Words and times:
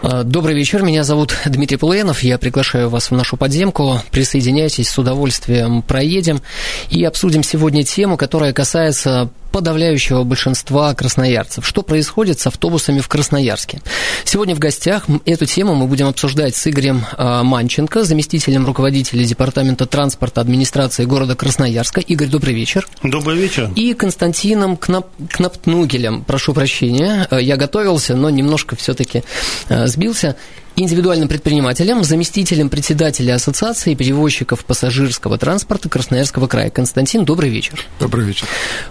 А, 0.00 0.22
добрый 0.22 0.54
вечер, 0.54 0.82
меня 0.82 1.02
зовут 1.02 1.34
Дмитрий 1.44 1.76
Полуянов, 1.76 2.22
я 2.22 2.38
приглашаю 2.38 2.88
вас 2.88 3.10
в 3.10 3.14
нашу 3.14 3.36
подземку, 3.36 4.00
присоединяйтесь, 4.12 4.88
с 4.88 4.98
удовольствием 4.98 5.82
проедем 5.82 6.40
и 6.88 7.02
обсудим 7.04 7.42
сегодня 7.42 7.82
тему, 7.82 8.16
которая 8.16 8.52
касается 8.52 9.28
подавляющего 9.58 10.22
большинства 10.22 10.94
красноярцев. 10.94 11.66
Что 11.66 11.82
происходит 11.82 12.38
с 12.38 12.46
автобусами 12.46 13.00
в 13.00 13.08
Красноярске? 13.08 13.80
Сегодня 14.22 14.54
в 14.54 14.60
гостях 14.60 15.06
эту 15.24 15.46
тему 15.46 15.74
мы 15.74 15.88
будем 15.88 16.06
обсуждать 16.06 16.54
с 16.54 16.64
Игорем 16.68 17.04
а, 17.16 17.42
Манченко, 17.42 18.04
заместителем 18.04 18.64
руководителя 18.64 19.24
Департамента 19.24 19.86
транспорта 19.86 20.40
администрации 20.40 21.06
города 21.06 21.34
Красноярска. 21.34 22.00
Игорь, 22.00 22.28
добрый 22.28 22.54
вечер. 22.54 22.86
Добрый 23.02 23.36
вечер. 23.36 23.72
И 23.74 23.94
Константином 23.94 24.76
Кнап... 24.76 25.08
Кнаптнугелем. 25.28 26.22
Прошу 26.22 26.54
прощения, 26.54 27.26
я 27.32 27.56
готовился, 27.56 28.14
но 28.14 28.30
немножко 28.30 28.76
все-таки 28.76 29.24
а, 29.68 29.88
сбился 29.88 30.36
индивидуальным 30.78 31.28
предпринимателем, 31.28 32.04
заместителем 32.04 32.68
председателя 32.68 33.34
Ассоциации 33.34 33.94
перевозчиков 33.94 34.64
пассажирского 34.64 35.36
транспорта 35.36 35.88
Красноярского 35.88 36.46
края. 36.46 36.70
Константин, 36.70 37.24
добрый 37.24 37.50
вечер. 37.50 37.84
Добрый 37.98 38.24
вечер. 38.24 38.46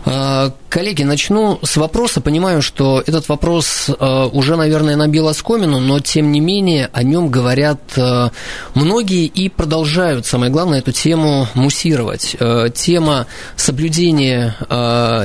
А, 0.06 0.54
коллеги, 0.70 1.04
начну 1.04 1.60
с 1.64 1.78
вопроса. 1.78 2.20
Понимаю, 2.20 2.62
что 2.62 3.02
этот 3.06 3.30
вопрос 3.30 3.90
а, 4.00 4.28
уже, 4.28 4.58
наверное, 4.58 4.98
набил 4.98 5.30
оскомину, 5.30 5.80
но, 5.80 6.00
тем 6.00 6.32
не 6.32 6.42
менее, 6.42 6.90
о 6.92 7.04
нем 7.04 7.30
говорят 7.30 7.80
а, 7.96 8.32
многие 8.74 9.26
и 9.26 9.48
продолжают, 9.48 10.26
самое 10.26 10.52
главное, 10.52 10.80
эту 10.80 10.92
тему 10.92 11.48
муссировать. 11.54 12.36
Тема 12.74 13.28
соблюдения 13.56 14.56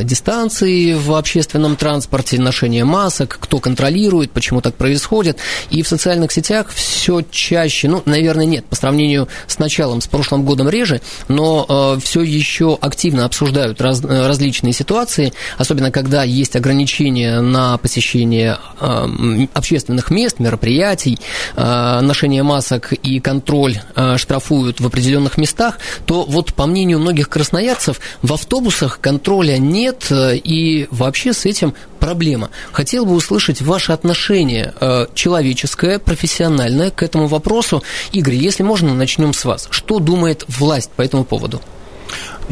дистанции 0.05 0.95
в 0.95 1.15
общественном 1.15 1.77
транспорте, 1.77 2.41
ношения 2.41 2.85
масок, 2.85 3.39
кто 3.41 3.59
контролирует, 3.59 4.31
почему 4.31 4.61
так 4.61 4.75
происходит. 4.75 5.39
И 5.71 5.83
в 5.83 5.89
социальных 5.89 6.31
сетях 6.31 6.52
соцсетях 6.53 6.69
все 6.75 7.22
чаще, 7.31 7.89
ну, 7.89 8.03
наверное, 8.05 8.45
нет, 8.45 8.64
по 8.67 8.77
сравнению 8.77 9.28
с 9.47 9.58
началом, 9.58 10.00
с 10.00 10.06
прошлым 10.06 10.45
годом 10.45 10.69
реже, 10.69 11.00
но 11.28 11.67
э, 11.69 12.00
все 12.00 12.22
еще 12.22 12.78
активно 12.81 13.25
обсуждают 13.25 13.81
раз, 13.81 14.03
э, 14.05 14.27
различные 14.27 14.73
ситуации, 14.73 15.33
особенно 15.58 15.91
когда 15.91 16.23
есть 16.23 16.56
ограничения 16.56 17.41
на 17.41 17.78
посещение 17.78 18.58
э, 18.80 19.47
общественных 19.55 20.11
мест, 20.11 20.39
мероприятий, 20.39 21.19
э, 21.56 22.00
ношение 22.00 22.42
масок 22.42 22.92
и 22.92 23.20
контроль 23.20 23.78
э, 23.97 24.17
штрафуют 24.19 24.80
в 24.80 24.86
определенных 24.86 25.39
местах, 25.39 25.78
то 26.06 26.25
вот 26.25 26.55
по 26.55 26.67
мнению 26.67 26.98
многих 27.00 27.28
красноярцев 27.28 28.00
в 28.23 28.33
автобусах 28.33 29.00
контроля 29.00 29.58
нет 29.58 30.06
э, 30.11 30.36
и 30.36 30.86
вообще 30.91 31.33
с 31.33 31.47
этим 31.47 31.75
проблема. 32.03 32.50
Хотел 32.72 33.06
бы 33.06 33.14
услышать 33.14 33.62
ваше 33.62 33.92
отношение 33.92 34.75
э, 34.81 35.06
человеческое, 35.14 36.00
профессиональное 36.00 36.91
к 36.91 37.00
этому 37.00 37.28
вопросу. 37.28 37.84
Игорь, 38.11 38.34
если 38.34 38.64
можно, 38.64 38.92
начнем 38.92 39.33
с 39.33 39.45
вас. 39.45 39.69
Что 39.70 40.00
думает 40.00 40.45
власть 40.48 40.91
по 40.97 41.03
этому 41.03 41.25
поводу? 41.25 41.62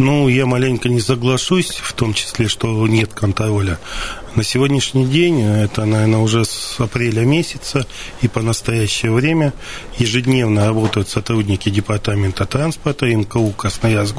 Ну, 0.00 0.28
я 0.28 0.46
маленько 0.46 0.88
не 0.88 0.98
соглашусь, 0.98 1.72
в 1.72 1.92
том 1.92 2.14
числе, 2.14 2.48
что 2.48 2.86
нет 2.86 3.12
контроля. 3.12 3.78
На 4.36 4.44
сегодняшний 4.44 5.06
день, 5.06 5.42
это, 5.42 5.84
наверное, 5.84 6.20
уже 6.20 6.44
с 6.44 6.76
апреля 6.78 7.24
месяца 7.24 7.84
и 8.22 8.28
по 8.28 8.40
настоящее 8.40 9.10
время, 9.10 9.52
ежедневно 9.98 10.66
работают 10.66 11.08
сотрудники 11.08 11.68
Департамента 11.68 12.46
транспорта, 12.46 13.06
МКУ 13.06 13.50
Красноярск 13.50 14.14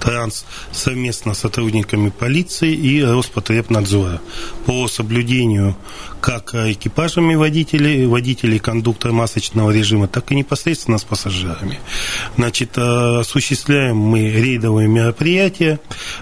Транс 0.00 0.44
совместно 0.72 1.34
с 1.34 1.38
сотрудниками 1.38 2.10
полиции 2.10 2.74
и 2.74 3.02
Роспотребнадзора 3.02 4.20
по 4.66 4.88
соблюдению 4.88 5.76
как 6.20 6.54
экипажами 6.54 7.34
водителей, 7.34 8.06
водителей 8.06 8.58
кондуктора 8.58 9.12
масочного 9.12 9.70
режима, 9.70 10.08
так 10.08 10.32
и 10.32 10.34
непосредственно 10.34 10.98
с 10.98 11.04
пассажирами. 11.04 11.78
Значит, 12.36 12.76
э, 12.76 13.20
осуществляем 13.20 13.98
мы 13.98 14.30
рейдовые 14.30 14.88
мероприятия, 14.88 15.13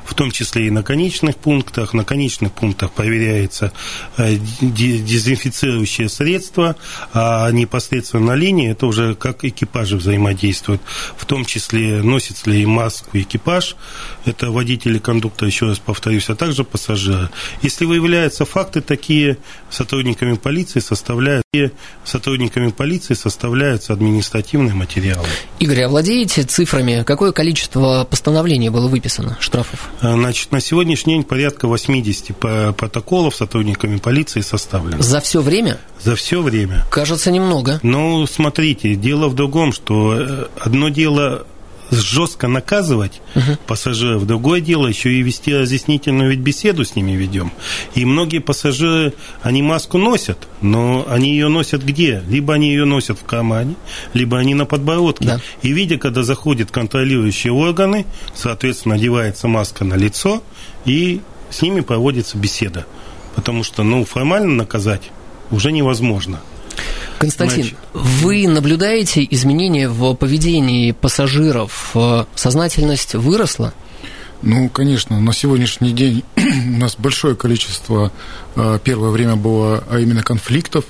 в 0.05 0.15
том 0.15 0.31
числе 0.31 0.67
и 0.67 0.71
на 0.71 0.83
конечных 0.83 1.37
пунктах. 1.37 1.95
На 1.95 2.05
конечных 2.05 2.53
пунктах 2.53 2.93
проверяется 2.93 3.73
э, 4.17 4.37
дезинфицирующее 4.61 6.09
средство, 6.09 6.77
а 7.13 7.51
непосредственно 7.51 8.27
на 8.27 8.35
линии 8.35 8.71
это 8.71 8.87
уже 8.87 9.15
как 9.15 9.45
экипажи 9.45 9.97
взаимодействуют. 9.97 10.81
В 11.17 11.27
том 11.27 11.45
числе 11.45 12.03
носит 12.03 12.47
ли 12.47 12.65
маску 12.67 13.19
экипаж, 13.19 13.77
это 14.25 14.51
водители 14.51 14.99
кондуктора, 14.99 15.49
еще 15.49 15.67
раз 15.67 15.79
повторюсь, 15.79 16.29
а 16.29 16.35
также 16.35 16.65
пассажиры. 16.65 17.29
Если 17.63 17.85
выявляются 17.85 18.45
факты 18.45 18.81
такие, 18.81 19.39
сотрудниками 19.71 20.35
полиции 20.35 20.81
составляют 20.81 21.43
сотрудниками 22.05 22.71
полиции 22.71 23.13
составляются 23.13 23.93
административные 23.93 24.73
материалы. 24.73 25.27
Игорь, 25.59 25.83
а 25.83 25.89
владеете 25.91 26.45
цифрами? 26.45 27.03
Какое 27.05 27.33
количество 27.33 28.07
постановлений 28.09 28.71
было 28.73 28.89
выписано, 28.89 29.37
штрафов? 29.41 29.91
А, 30.01 30.15
значит, 30.15 30.51
на 30.51 30.61
сегодняшний 30.61 31.15
день 31.15 31.25
порядка 31.25 31.69
80 31.69 32.37
протоколов 32.77 33.37
сотрудниками 33.37 33.99
полиции 33.99 34.41
составлено. 34.41 35.03
За 35.03 35.21
все 35.21 35.41
время? 35.41 35.79
За 36.03 36.17
все 36.17 36.43
время. 36.43 36.85
Кажется, 36.91 37.31
немного. 37.31 37.79
Ну, 37.83 38.27
смотрите, 38.27 38.97
дело 38.97 39.29
в 39.29 39.35
другом, 39.35 39.73
что 39.73 40.17
э, 40.19 40.47
одно 40.59 40.89
дело 40.89 41.47
жестко 42.01 42.49
наказывать 42.49 43.21
угу. 43.35 43.59
пассажиров. 43.67 44.27
Другое 44.27 44.61
дело, 44.61 44.87
еще 44.87 45.13
и 45.13 45.23
вести 45.23 45.55
разъяснительную 45.55 46.31
ведь 46.31 46.41
беседу 46.41 46.85
с 46.85 46.97
ними 46.97 47.13
ведем. 47.13 47.53
И 47.95 48.05
многие 48.05 48.39
пассажиры, 48.39 49.15
они 49.43 49.63
маску 49.63 49.99
носят, 49.99 50.49
но 50.61 51.07
они 51.09 51.33
ее 51.33 51.49
носят 51.49 51.83
где? 51.85 52.23
Либо 52.29 52.55
они 52.55 52.71
ее 52.71 52.85
носят 52.85 53.19
в 53.19 53.25
кармане, 53.25 53.75
либо 54.15 54.39
они 54.39 54.55
на 54.55 54.65
подбородке. 54.65 55.27
Да. 55.27 55.41
И 55.63 55.73
видя, 55.73 55.99
когда 55.99 56.23
заходят 56.23 56.71
контролирующие 56.71 57.53
органы, 57.53 58.07
соответственно, 58.35 58.95
одевается 58.97 59.49
маска 59.49 59.85
на 59.85 59.95
лицо, 59.95 60.43
и 60.85 61.21
с 61.51 61.63
ними 61.63 61.81
проводится 61.81 62.39
беседа. 62.39 62.87
Потому 63.35 63.63
что, 63.63 63.83
ну, 63.83 64.05
формально 64.05 64.55
наказать 64.55 65.11
уже 65.51 65.73
невозможно. 65.73 66.41
Константин, 67.23 67.63
Значит, 67.63 67.79
вы 67.95 68.49
наблюдаете 68.49 69.27
изменения 69.31 69.89
в 69.89 70.15
поведении 70.15 70.93
пассажиров? 70.93 71.95
Сознательность 72.35 73.15
выросла? 73.15 73.73
Ну, 74.43 74.69
конечно, 74.69 75.21
на 75.21 75.33
сегодняшний 75.33 75.93
день 75.93 76.25
у 76.37 76.79
нас 76.79 76.97
большое 76.99 77.37
количество, 77.37 78.11
э, 78.57 78.79
первое 78.83 79.11
время 79.11 79.37
было 79.37 79.85
а 79.89 80.01
именно 80.01 80.25
конфликтов, 80.25 80.85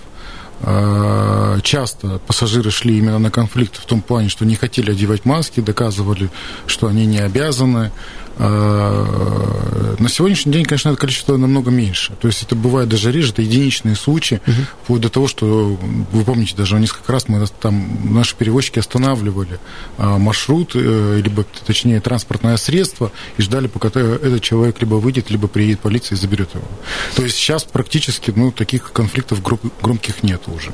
э, 0.62 1.58
часто 1.62 2.18
пассажиры 2.26 2.70
шли 2.70 2.96
именно 2.96 3.18
на 3.18 3.30
конфликт 3.30 3.76
в 3.76 3.84
том 3.84 4.00
плане, 4.00 4.30
что 4.30 4.46
не 4.46 4.54
хотели 4.54 4.92
одевать 4.92 5.26
маски, 5.26 5.60
доказывали, 5.60 6.30
что 6.66 6.86
они 6.86 7.04
не 7.04 7.18
обязаны, 7.18 7.92
на 8.38 10.08
сегодняшний 10.08 10.52
день, 10.52 10.64
конечно, 10.64 10.88
это 10.88 10.98
количество 10.98 11.36
намного 11.36 11.70
меньше. 11.70 12.14
То 12.20 12.28
есть 12.28 12.42
это 12.42 12.56
бывает 12.56 12.88
даже 12.88 13.12
реже, 13.12 13.32
это 13.32 13.42
единичные 13.42 13.94
случаи, 13.94 14.40
угу. 14.46 14.56
вплоть 14.82 15.00
до 15.00 15.08
того, 15.10 15.28
что, 15.28 15.78
вы 16.12 16.24
помните, 16.24 16.54
даже 16.56 16.78
несколько 16.78 17.12
раз 17.12 17.28
мы 17.28 17.44
там, 17.60 18.14
наши 18.14 18.34
перевозчики 18.34 18.78
останавливали 18.78 19.58
а, 19.98 20.18
маршрут, 20.18 20.72
э, 20.74 21.20
либо, 21.22 21.44
точнее, 21.66 22.00
транспортное 22.00 22.56
средство, 22.56 23.12
и 23.36 23.42
ждали, 23.42 23.66
пока 23.66 23.88
этот 23.88 24.42
человек 24.42 24.80
либо 24.80 24.94
выйдет, 24.96 25.30
либо 25.30 25.48
приедет 25.48 25.80
полиция 25.80 26.16
и 26.16 26.18
заберет 26.18 26.54
его. 26.54 26.64
То 27.14 27.22
есть 27.22 27.36
сейчас 27.36 27.64
практически 27.64 28.32
ну, 28.34 28.50
таких 28.50 28.92
конфликтов 28.92 29.40
громких 29.80 30.22
нет 30.22 30.42
уже. 30.46 30.72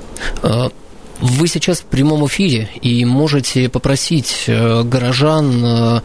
Вы 1.20 1.48
сейчас 1.48 1.80
в 1.80 1.84
прямом 1.84 2.26
эфире 2.26 2.68
и 2.80 3.04
можете 3.04 3.68
попросить 3.68 4.44
э, 4.46 4.84
горожан 4.84 5.64
э, 5.64 6.00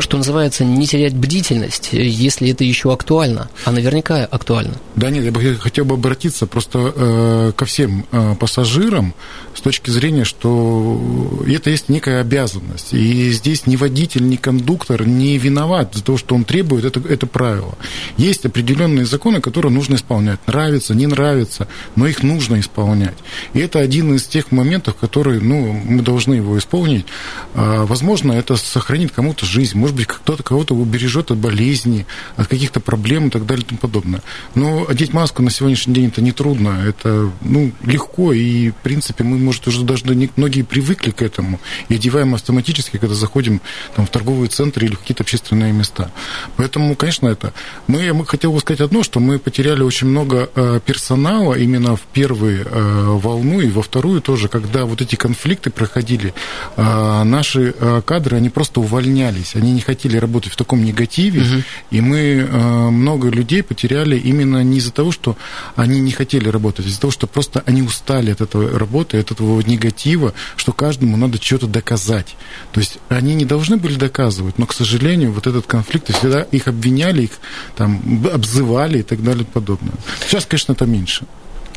что 0.00 0.16
называется, 0.16 0.64
не 0.64 0.86
терять 0.86 1.14
бдительность, 1.14 1.90
если 1.92 2.50
это 2.50 2.64
еще 2.64 2.92
актуально, 2.92 3.48
а 3.64 3.72
наверняка 3.72 4.24
актуально. 4.24 4.74
Да 4.96 5.10
нет, 5.10 5.24
я 5.24 5.32
бы 5.32 5.56
хотел 5.56 5.84
бы 5.84 5.94
обратиться 5.94 6.46
просто 6.46 6.92
э, 6.94 7.52
ко 7.56 7.64
всем 7.64 8.06
э, 8.10 8.34
пассажирам 8.38 9.14
с 9.54 9.60
точки 9.60 9.90
зрения, 9.90 10.24
что 10.24 11.42
это 11.46 11.70
есть 11.70 11.88
некая 11.88 12.20
обязанность. 12.20 12.92
И 12.92 13.30
здесь 13.30 13.66
ни 13.66 13.76
водитель, 13.76 14.28
ни 14.28 14.36
кондуктор 14.36 15.06
не 15.06 15.38
виноват 15.38 15.94
за 15.94 16.02
то, 16.02 16.16
что 16.16 16.34
он 16.34 16.44
требует 16.44 16.84
это, 16.84 17.00
это 17.08 17.26
правило. 17.26 17.76
Есть 18.16 18.44
определенные 18.44 19.06
законы, 19.06 19.40
которые 19.40 19.72
нужно 19.72 19.94
исполнять. 19.94 20.40
Нравится, 20.46 20.94
не 20.94 21.06
нравится, 21.06 21.68
но 21.94 22.06
их 22.06 22.22
нужно 22.22 22.60
исполнять. 22.60 23.16
И 23.54 23.60
это 23.60 23.78
один 23.78 24.14
из 24.14 24.24
тех 24.24 24.52
моментов, 24.52 24.96
которые 24.96 25.40
ну, 25.40 25.72
мы 25.72 26.02
должны 26.02 26.34
его 26.34 26.58
исполнить. 26.58 27.06
А, 27.54 27.86
возможно, 27.86 28.32
это 28.32 28.56
сохранит 28.56 29.12
кому-то 29.12 29.46
жизнь, 29.46 29.75
может 29.76 29.96
быть, 29.96 30.06
кто-то 30.06 30.42
кого-то 30.42 30.74
убережет 30.74 31.30
от 31.30 31.38
болезни, 31.38 32.06
от 32.36 32.48
каких-то 32.48 32.80
проблем 32.80 33.28
и 33.28 33.30
так 33.30 33.46
далее 33.46 33.64
и 33.64 33.68
тому 33.68 33.78
подобное. 33.78 34.22
Но 34.54 34.86
одеть 34.88 35.12
маску 35.12 35.42
на 35.42 35.50
сегодняшний 35.50 35.94
день 35.94 36.08
это 36.08 36.22
не 36.22 36.32
трудно, 36.32 36.82
это 36.86 37.30
ну, 37.42 37.72
легко, 37.82 38.32
и, 38.32 38.70
в 38.70 38.76
принципе, 38.76 39.24
мы, 39.24 39.38
может, 39.38 39.66
уже 39.66 39.84
даже 39.84 40.04
многие 40.36 40.62
привыкли 40.62 41.10
к 41.10 41.22
этому 41.22 41.60
и 41.88 41.94
одеваем 41.94 42.34
автоматически, 42.34 42.96
когда 42.96 43.14
заходим 43.14 43.60
там, 43.94 44.06
в 44.06 44.10
торговые 44.10 44.48
центры 44.48 44.86
или 44.86 44.94
в 44.94 45.00
какие-то 45.00 45.22
общественные 45.22 45.72
места. 45.72 46.10
Поэтому, 46.56 46.94
конечно, 46.96 47.28
это... 47.28 47.52
Мы, 47.86 48.12
мы 48.12 48.26
хотел 48.26 48.52
бы 48.52 48.60
сказать 48.60 48.80
одно, 48.80 49.02
что 49.02 49.20
мы 49.20 49.38
потеряли 49.38 49.82
очень 49.82 50.08
много 50.08 50.50
э, 50.54 50.80
персонала 50.84 51.54
именно 51.54 51.96
в 51.96 52.02
первую 52.12 52.66
э, 52.66 53.04
волну 53.22 53.60
и 53.60 53.70
во 53.70 53.82
вторую 53.82 54.20
тоже, 54.20 54.48
когда 54.48 54.84
вот 54.84 55.00
эти 55.00 55.16
конфликты 55.16 55.70
проходили, 55.70 56.34
э, 56.76 57.22
наши 57.24 57.74
кадры, 58.04 58.36
они 58.36 58.48
просто 58.48 58.80
увольнялись, 58.80 59.54
они 59.54 59.65
не 59.72 59.80
хотели 59.80 60.16
работать 60.16 60.52
в 60.52 60.56
таком 60.56 60.84
негативе, 60.84 61.42
угу. 61.42 61.62
и 61.90 62.00
мы 62.00 62.18
э, 62.18 62.90
много 62.90 63.28
людей 63.28 63.62
потеряли 63.62 64.18
именно 64.18 64.62
не 64.62 64.78
из-за 64.78 64.92
того, 64.92 65.12
что 65.12 65.36
они 65.74 66.00
не 66.00 66.12
хотели 66.12 66.48
работать, 66.48 66.86
а 66.86 66.88
из-за 66.88 67.00
того, 67.00 67.10
что 67.10 67.26
просто 67.26 67.62
они 67.66 67.82
устали 67.82 68.30
от 68.30 68.40
этой 68.40 68.76
работы, 68.76 69.18
от 69.18 69.30
этого 69.30 69.60
негатива, 69.60 70.34
что 70.56 70.72
каждому 70.72 71.16
надо 71.16 71.42
что-то 71.42 71.66
доказать. 71.66 72.36
То 72.72 72.80
есть 72.80 72.98
они 73.08 73.34
не 73.34 73.44
должны 73.44 73.76
были 73.76 73.94
доказывать, 73.94 74.58
но, 74.58 74.66
к 74.66 74.72
сожалению, 74.72 75.32
вот 75.32 75.46
этот 75.46 75.66
конфликт, 75.66 76.12
всегда 76.12 76.42
их 76.42 76.68
обвиняли, 76.68 77.22
их 77.22 77.32
там 77.76 78.26
обзывали 78.32 79.00
и 79.00 79.02
так 79.02 79.22
далее 79.22 79.42
и 79.44 79.46
подобное. 79.46 79.94
Сейчас, 80.26 80.46
конечно, 80.46 80.72
это 80.72 80.86
меньше. 80.86 81.26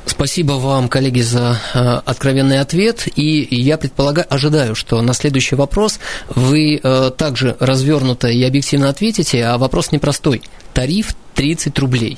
Спасибо 0.10 0.54
вам, 0.54 0.90
коллеги, 0.90 1.22
за 1.22 1.60
э, 1.76 1.80
откровенный 2.04 2.60
ответ. 2.60 3.08
И 3.16 3.48
я 3.56 3.78
предполагаю, 3.78 4.26
ожидаю, 4.28 4.74
что 4.74 5.00
на 5.04 5.14
следующий 5.14 5.54
вопрос 5.54 6.00
вы 6.30 6.82
э, 6.82 7.12
также 7.16 7.56
развернуто 7.60 8.28
и 8.28 8.44
объективно 8.44 8.90
ответите, 8.90 9.46
а 9.46 9.60
вопрос 9.60 9.92
непростой. 9.92 10.42
Тариф 10.74 11.16
30 11.36 11.78
рублей. 11.78 12.18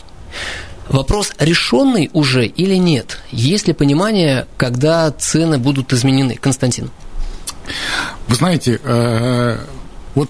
Вопрос 0.87 1.33
решенный 1.37 2.09
уже 2.13 2.45
или 2.45 2.75
нет? 2.75 3.19
Есть 3.29 3.67
ли 3.67 3.73
понимание, 3.73 4.47
когда 4.55 5.11
цены 5.11 5.57
будут 5.57 5.91
изменены? 5.91 6.37
Константин. 6.39 6.89
Вы 8.29 8.35
знаете, 8.35 8.79
э, 8.81 9.57
вот 10.15 10.29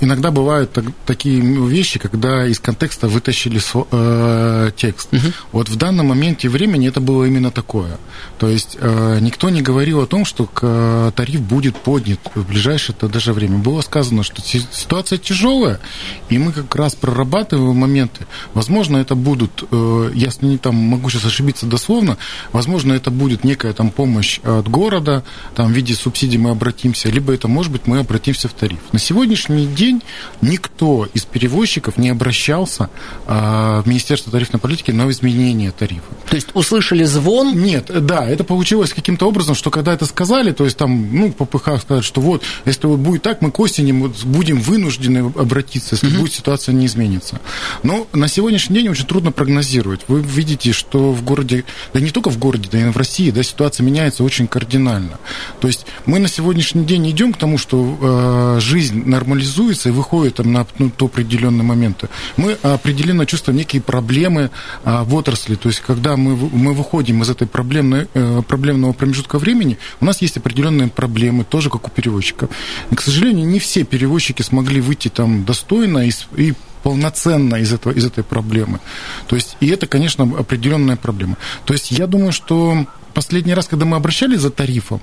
иногда 0.00 0.30
бывают 0.30 0.72
так, 0.72 0.84
такие 1.06 1.40
вещи, 1.40 1.98
когда 1.98 2.46
из 2.46 2.58
контекста 2.60 3.08
вытащили 3.08 3.60
э, 3.90 4.70
текст. 4.76 5.12
Угу. 5.12 5.32
Вот 5.52 5.68
в 5.68 5.76
данном 5.76 6.08
моменте 6.08 6.48
времени 6.48 6.88
это 6.88 7.00
было 7.00 7.24
именно 7.24 7.50
такое. 7.50 7.98
То 8.38 8.48
есть 8.48 8.76
э, 8.80 9.18
никто 9.20 9.50
не 9.50 9.62
говорил 9.62 10.00
о 10.00 10.06
том, 10.06 10.24
что 10.24 10.48
э, 10.62 11.12
тариф 11.16 11.40
будет 11.40 11.76
поднят 11.76 12.20
в 12.34 12.46
ближайшее 12.46 12.96
-то 12.96 13.08
даже 13.08 13.32
время. 13.32 13.58
Было 13.58 13.80
сказано, 13.80 14.22
что 14.22 14.42
ситуация 14.42 15.18
тяжелая, 15.18 15.80
и 16.28 16.38
мы 16.38 16.52
как 16.52 16.74
раз 16.76 16.94
прорабатываем 16.94 17.76
моменты. 17.76 18.26
Возможно, 18.52 18.98
это 18.98 19.14
будут, 19.14 19.64
э, 19.70 20.10
я 20.14 20.30
не 20.40 20.58
там 20.58 20.74
могу 20.74 21.10
сейчас 21.10 21.24
ошибиться 21.24 21.66
дословно, 21.66 22.18
возможно, 22.52 22.92
это 22.92 23.10
будет 23.10 23.44
некая 23.44 23.72
там 23.72 23.90
помощь 23.90 24.40
от 24.42 24.68
города, 24.68 25.24
там 25.54 25.72
в 25.72 25.76
виде 25.76 25.94
субсидий 25.94 26.38
мы 26.38 26.50
обратимся, 26.50 27.08
либо 27.08 27.32
это 27.32 27.48
может 27.48 27.72
быть 27.72 27.86
мы 27.86 27.98
обратимся 27.98 28.48
в 28.48 28.52
тариф. 28.52 28.80
На 28.92 28.98
сегодняшний 28.98 29.53
сегодняшний 29.54 29.74
день 29.74 30.02
никто 30.42 31.08
из 31.14 31.24
перевозчиков 31.24 31.96
не 31.96 32.10
обращался 32.10 32.90
а, 33.26 33.82
в 33.82 33.86
Министерство 33.86 34.32
тарифной 34.32 34.60
политики 34.60 34.90
на 34.90 35.10
изменение 35.10 35.70
тарифа. 35.70 36.02
То 36.28 36.36
есть 36.36 36.48
услышали 36.54 37.04
звон? 37.04 37.58
Нет, 37.62 37.90
да, 38.06 38.28
это 38.28 38.44
получилось 38.44 38.92
каким-то 38.92 39.26
образом, 39.26 39.54
что 39.54 39.70
когда 39.70 39.92
это 39.92 40.06
сказали, 40.06 40.52
то 40.52 40.64
есть 40.64 40.76
там, 40.76 41.14
ну, 41.14 41.32
по 41.32 41.44
ПХ 41.44 41.80
сказать, 41.80 42.04
что 42.04 42.20
вот, 42.20 42.42
если 42.64 42.86
вот 42.86 42.98
будет 42.98 43.22
так, 43.22 43.42
мы 43.42 43.50
к 43.50 43.60
осени 43.60 43.92
будем 44.24 44.60
вынуждены 44.60 45.32
обратиться, 45.36 45.94
если 45.94 46.08
угу. 46.08 46.22
будет 46.22 46.34
ситуация 46.34 46.72
не 46.72 46.86
изменится. 46.86 47.40
Но 47.82 48.06
на 48.12 48.28
сегодняшний 48.28 48.76
день 48.76 48.88
очень 48.88 49.06
трудно 49.06 49.32
прогнозировать. 49.32 50.00
Вы 50.08 50.20
видите, 50.20 50.72
что 50.72 51.12
в 51.12 51.22
городе, 51.22 51.64
да 51.92 52.00
не 52.00 52.10
только 52.10 52.30
в 52.30 52.38
городе, 52.38 52.68
да 52.70 52.80
и 52.80 52.84
в 52.90 52.96
России, 52.96 53.30
да, 53.30 53.42
ситуация 53.42 53.84
меняется 53.84 54.24
очень 54.24 54.46
кардинально. 54.46 55.18
То 55.60 55.68
есть 55.68 55.86
мы 56.06 56.18
на 56.18 56.28
сегодняшний 56.28 56.84
день 56.84 57.10
идем 57.10 57.32
к 57.32 57.38
тому, 57.38 57.58
что 57.58 58.56
э, 58.56 58.60
жизнь 58.60 59.04
нормализуется 59.04 59.43
реализуется 59.44 59.90
и 59.90 59.92
выходит 59.92 60.36
там, 60.36 60.52
на 60.52 60.66
ну, 60.78 60.90
то 60.90 61.06
определенные 61.06 61.62
моменты, 61.62 62.08
мы 62.36 62.52
определенно 62.62 63.26
чувствуем 63.26 63.58
некие 63.58 63.82
проблемы 63.82 64.50
а, 64.84 65.04
в 65.04 65.14
отрасли. 65.14 65.54
То 65.54 65.68
есть, 65.68 65.80
когда 65.80 66.16
мы, 66.16 66.36
мы 66.36 66.72
выходим 66.72 67.22
из 67.22 67.30
этой 67.30 67.46
проблемной, 67.46 68.08
э, 68.14 68.42
проблемного 68.46 68.92
промежутка 68.92 69.38
времени, 69.38 69.78
у 70.00 70.04
нас 70.04 70.22
есть 70.22 70.36
определенные 70.36 70.88
проблемы, 70.88 71.44
тоже 71.44 71.70
как 71.70 71.86
у 71.86 71.90
перевозчиков. 71.90 72.50
И, 72.90 72.94
к 72.94 73.00
сожалению, 73.00 73.46
не 73.46 73.58
все 73.58 73.84
перевозчики 73.84 74.42
смогли 74.42 74.80
выйти 74.80 75.08
там 75.08 75.44
достойно 75.44 76.06
и, 76.06 76.10
и 76.36 76.54
полноценно 76.84 77.56
из, 77.56 77.72
этого, 77.72 77.94
из 77.94 78.04
этой 78.04 78.22
проблемы. 78.22 78.78
То 79.26 79.36
есть, 79.36 79.56
и 79.60 79.68
это, 79.68 79.86
конечно, 79.86 80.24
определенная 80.24 80.96
проблема. 80.96 81.36
То 81.64 81.72
есть, 81.72 81.90
я 81.90 82.06
думаю, 82.06 82.32
что 82.32 82.86
последний 83.14 83.54
раз, 83.54 83.66
когда 83.66 83.86
мы 83.86 83.96
обращались 83.96 84.40
за 84.40 84.50
тарифом, 84.50 85.00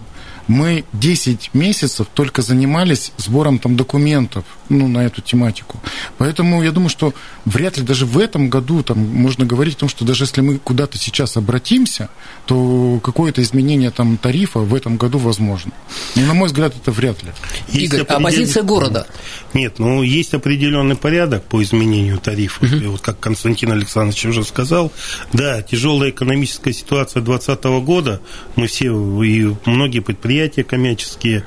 мы 0.48 0.84
10 0.94 1.52
месяцев 1.54 2.08
только 2.14 2.42
занимались 2.42 3.14
сбором 3.18 3.58
там 3.60 3.76
документов 3.76 4.44
ну, 4.70 4.88
на 4.88 5.00
эту 5.00 5.22
тематику. 5.22 5.80
Поэтому 6.18 6.64
я 6.64 6.72
думаю, 6.72 6.90
что 6.90 7.14
вряд 7.46 7.78
ли 7.78 7.84
даже 7.84 8.06
в 8.06 8.18
этом 8.18 8.50
году 8.50 8.84
там 8.84 9.00
можно 9.00 9.46
говорить 9.46 9.76
о 9.76 9.80
том, 9.80 9.90
что 9.90 10.06
даже 10.06 10.24
если 10.24 10.42
мы 10.42 10.58
куда-то 10.58 10.98
сейчас 10.98 11.38
обратимся, 11.38 12.10
то 12.46 13.00
какое-то 13.04 13.42
изменение 13.42 13.92
там 13.92 14.18
тарифа 14.18 14.60
в 14.60 14.74
этом 14.76 14.98
году 14.98 15.18
возможно. 15.18 15.72
Но, 16.16 16.26
на 16.26 16.34
мой 16.34 16.48
взгляд, 16.48 16.76
это 16.76 16.92
вряд 16.92 17.24
ли. 17.24 17.32
Есть 17.70 17.94
Игорь, 17.94 18.02
определен... 18.02 18.22
а 18.22 18.30
позиция 18.30 18.64
города? 18.64 19.08
Нет, 19.54 19.80
ну, 19.80 20.04
есть 20.04 20.34
определенный 20.34 20.96
порядок 20.96 21.44
по 21.44 21.62
изменению 21.72 22.20
тарифа. 22.20 22.66
Угу. 22.66 22.76
И 22.76 22.88
вот 22.88 23.02
как 23.02 23.20
Константин 23.20 23.72
Александрович 23.72 24.26
уже 24.26 24.44
сказал, 24.44 24.92
да, 25.34 25.62
тяжелая 25.62 26.12
экономическая 26.12 26.74
ситуация 26.74 27.22
2020 27.22 27.64
года, 27.86 28.22
мы 28.56 28.68
все 28.68 28.92
и 29.24 29.56
многие 29.66 30.00
предприятия 30.00 30.64
коммерческие 30.64 31.46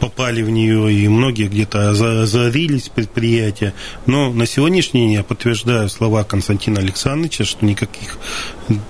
попали 0.00 0.42
в 0.42 0.50
нее, 0.50 0.92
и 0.92 1.08
многие 1.08 1.48
где-то 1.48 1.90
озарились 1.90 2.88
предприятия. 2.88 3.74
Но 4.06 4.32
на 4.32 4.46
сегодняшний 4.46 5.02
день 5.02 5.12
я 5.12 5.22
подтверждаю 5.22 5.88
слова 5.88 6.24
Константина 6.24 6.80
Александровича, 6.80 7.44
что 7.44 7.64
никаких 7.64 8.18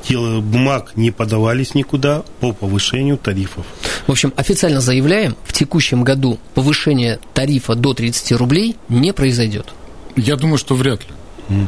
дел, 0.08 0.40
бумаг 0.40 0.92
не 0.96 1.10
подавались 1.10 1.74
никуда 1.74 2.22
по 2.40 2.52
повышению 2.52 3.18
тарифов. 3.18 3.66
В 4.06 4.12
общем, 4.12 4.32
официально 4.36 4.80
заявляем, 4.80 5.36
в 5.44 5.52
текущем 5.52 6.02
году 6.02 6.38
повышение 6.54 7.18
тарифа 7.34 7.74
до 7.74 7.94
30 7.94 8.32
рублей 8.32 8.76
не 8.88 9.12
произойдет. 9.12 9.75
Я 10.16 10.36
думаю, 10.36 10.58
что 10.58 10.74
вряд 10.74 11.00
ли. 11.00 11.66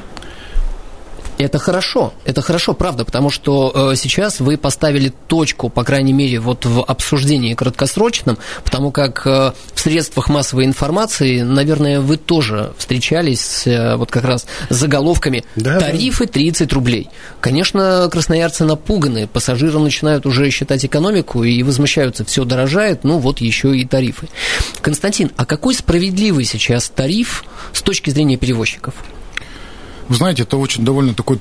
Это 1.38 1.58
хорошо, 1.58 2.12
это 2.24 2.42
хорошо, 2.42 2.74
правда, 2.74 3.04
потому 3.04 3.30
что 3.30 3.92
э, 3.92 3.96
сейчас 3.96 4.40
вы 4.40 4.56
поставили 4.56 5.12
точку, 5.28 5.68
по 5.68 5.84
крайней 5.84 6.12
мере, 6.12 6.40
вот 6.40 6.66
в 6.66 6.82
обсуждении 6.82 7.54
краткосрочном, 7.54 8.38
потому 8.64 8.90
как 8.90 9.24
э, 9.24 9.52
в 9.72 9.80
средствах 9.80 10.28
массовой 10.28 10.64
информации, 10.64 11.42
наверное, 11.42 12.00
вы 12.00 12.16
тоже 12.16 12.72
встречались 12.76 13.40
с 13.40 13.66
э, 13.68 13.94
вот 13.94 14.10
как 14.10 14.24
раз 14.24 14.46
заголовками 14.68 15.44
да, 15.54 15.78
«Тарифы 15.78 16.26
30 16.26 16.72
рублей». 16.72 17.08
Конечно, 17.40 18.08
красноярцы 18.10 18.64
напуганы, 18.64 19.28
пассажиры 19.28 19.78
начинают 19.78 20.26
уже 20.26 20.50
считать 20.50 20.84
экономику 20.84 21.44
и 21.44 21.62
возмущаются, 21.62 22.24
все 22.24 22.44
дорожает, 22.44 23.04
ну 23.04 23.18
вот 23.18 23.40
еще 23.40 23.76
и 23.76 23.84
тарифы. 23.84 24.28
Константин, 24.80 25.30
а 25.36 25.46
какой 25.46 25.74
справедливый 25.74 26.44
сейчас 26.44 26.88
тариф 26.88 27.44
с 27.72 27.80
точки 27.82 28.10
зрения 28.10 28.36
перевозчиков? 28.36 28.94
Вы 30.08 30.14
знаете, 30.14 30.44
это 30.44 30.56
очень 30.56 30.84
довольно 30.84 31.14
такой 31.14 31.38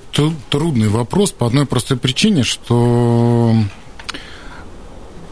трудный 0.50 0.90
вопрос 0.90 1.32
по 1.32 1.48
одной 1.48 1.66
простой 1.66 1.98
причине, 1.98 2.44
что 2.44 3.56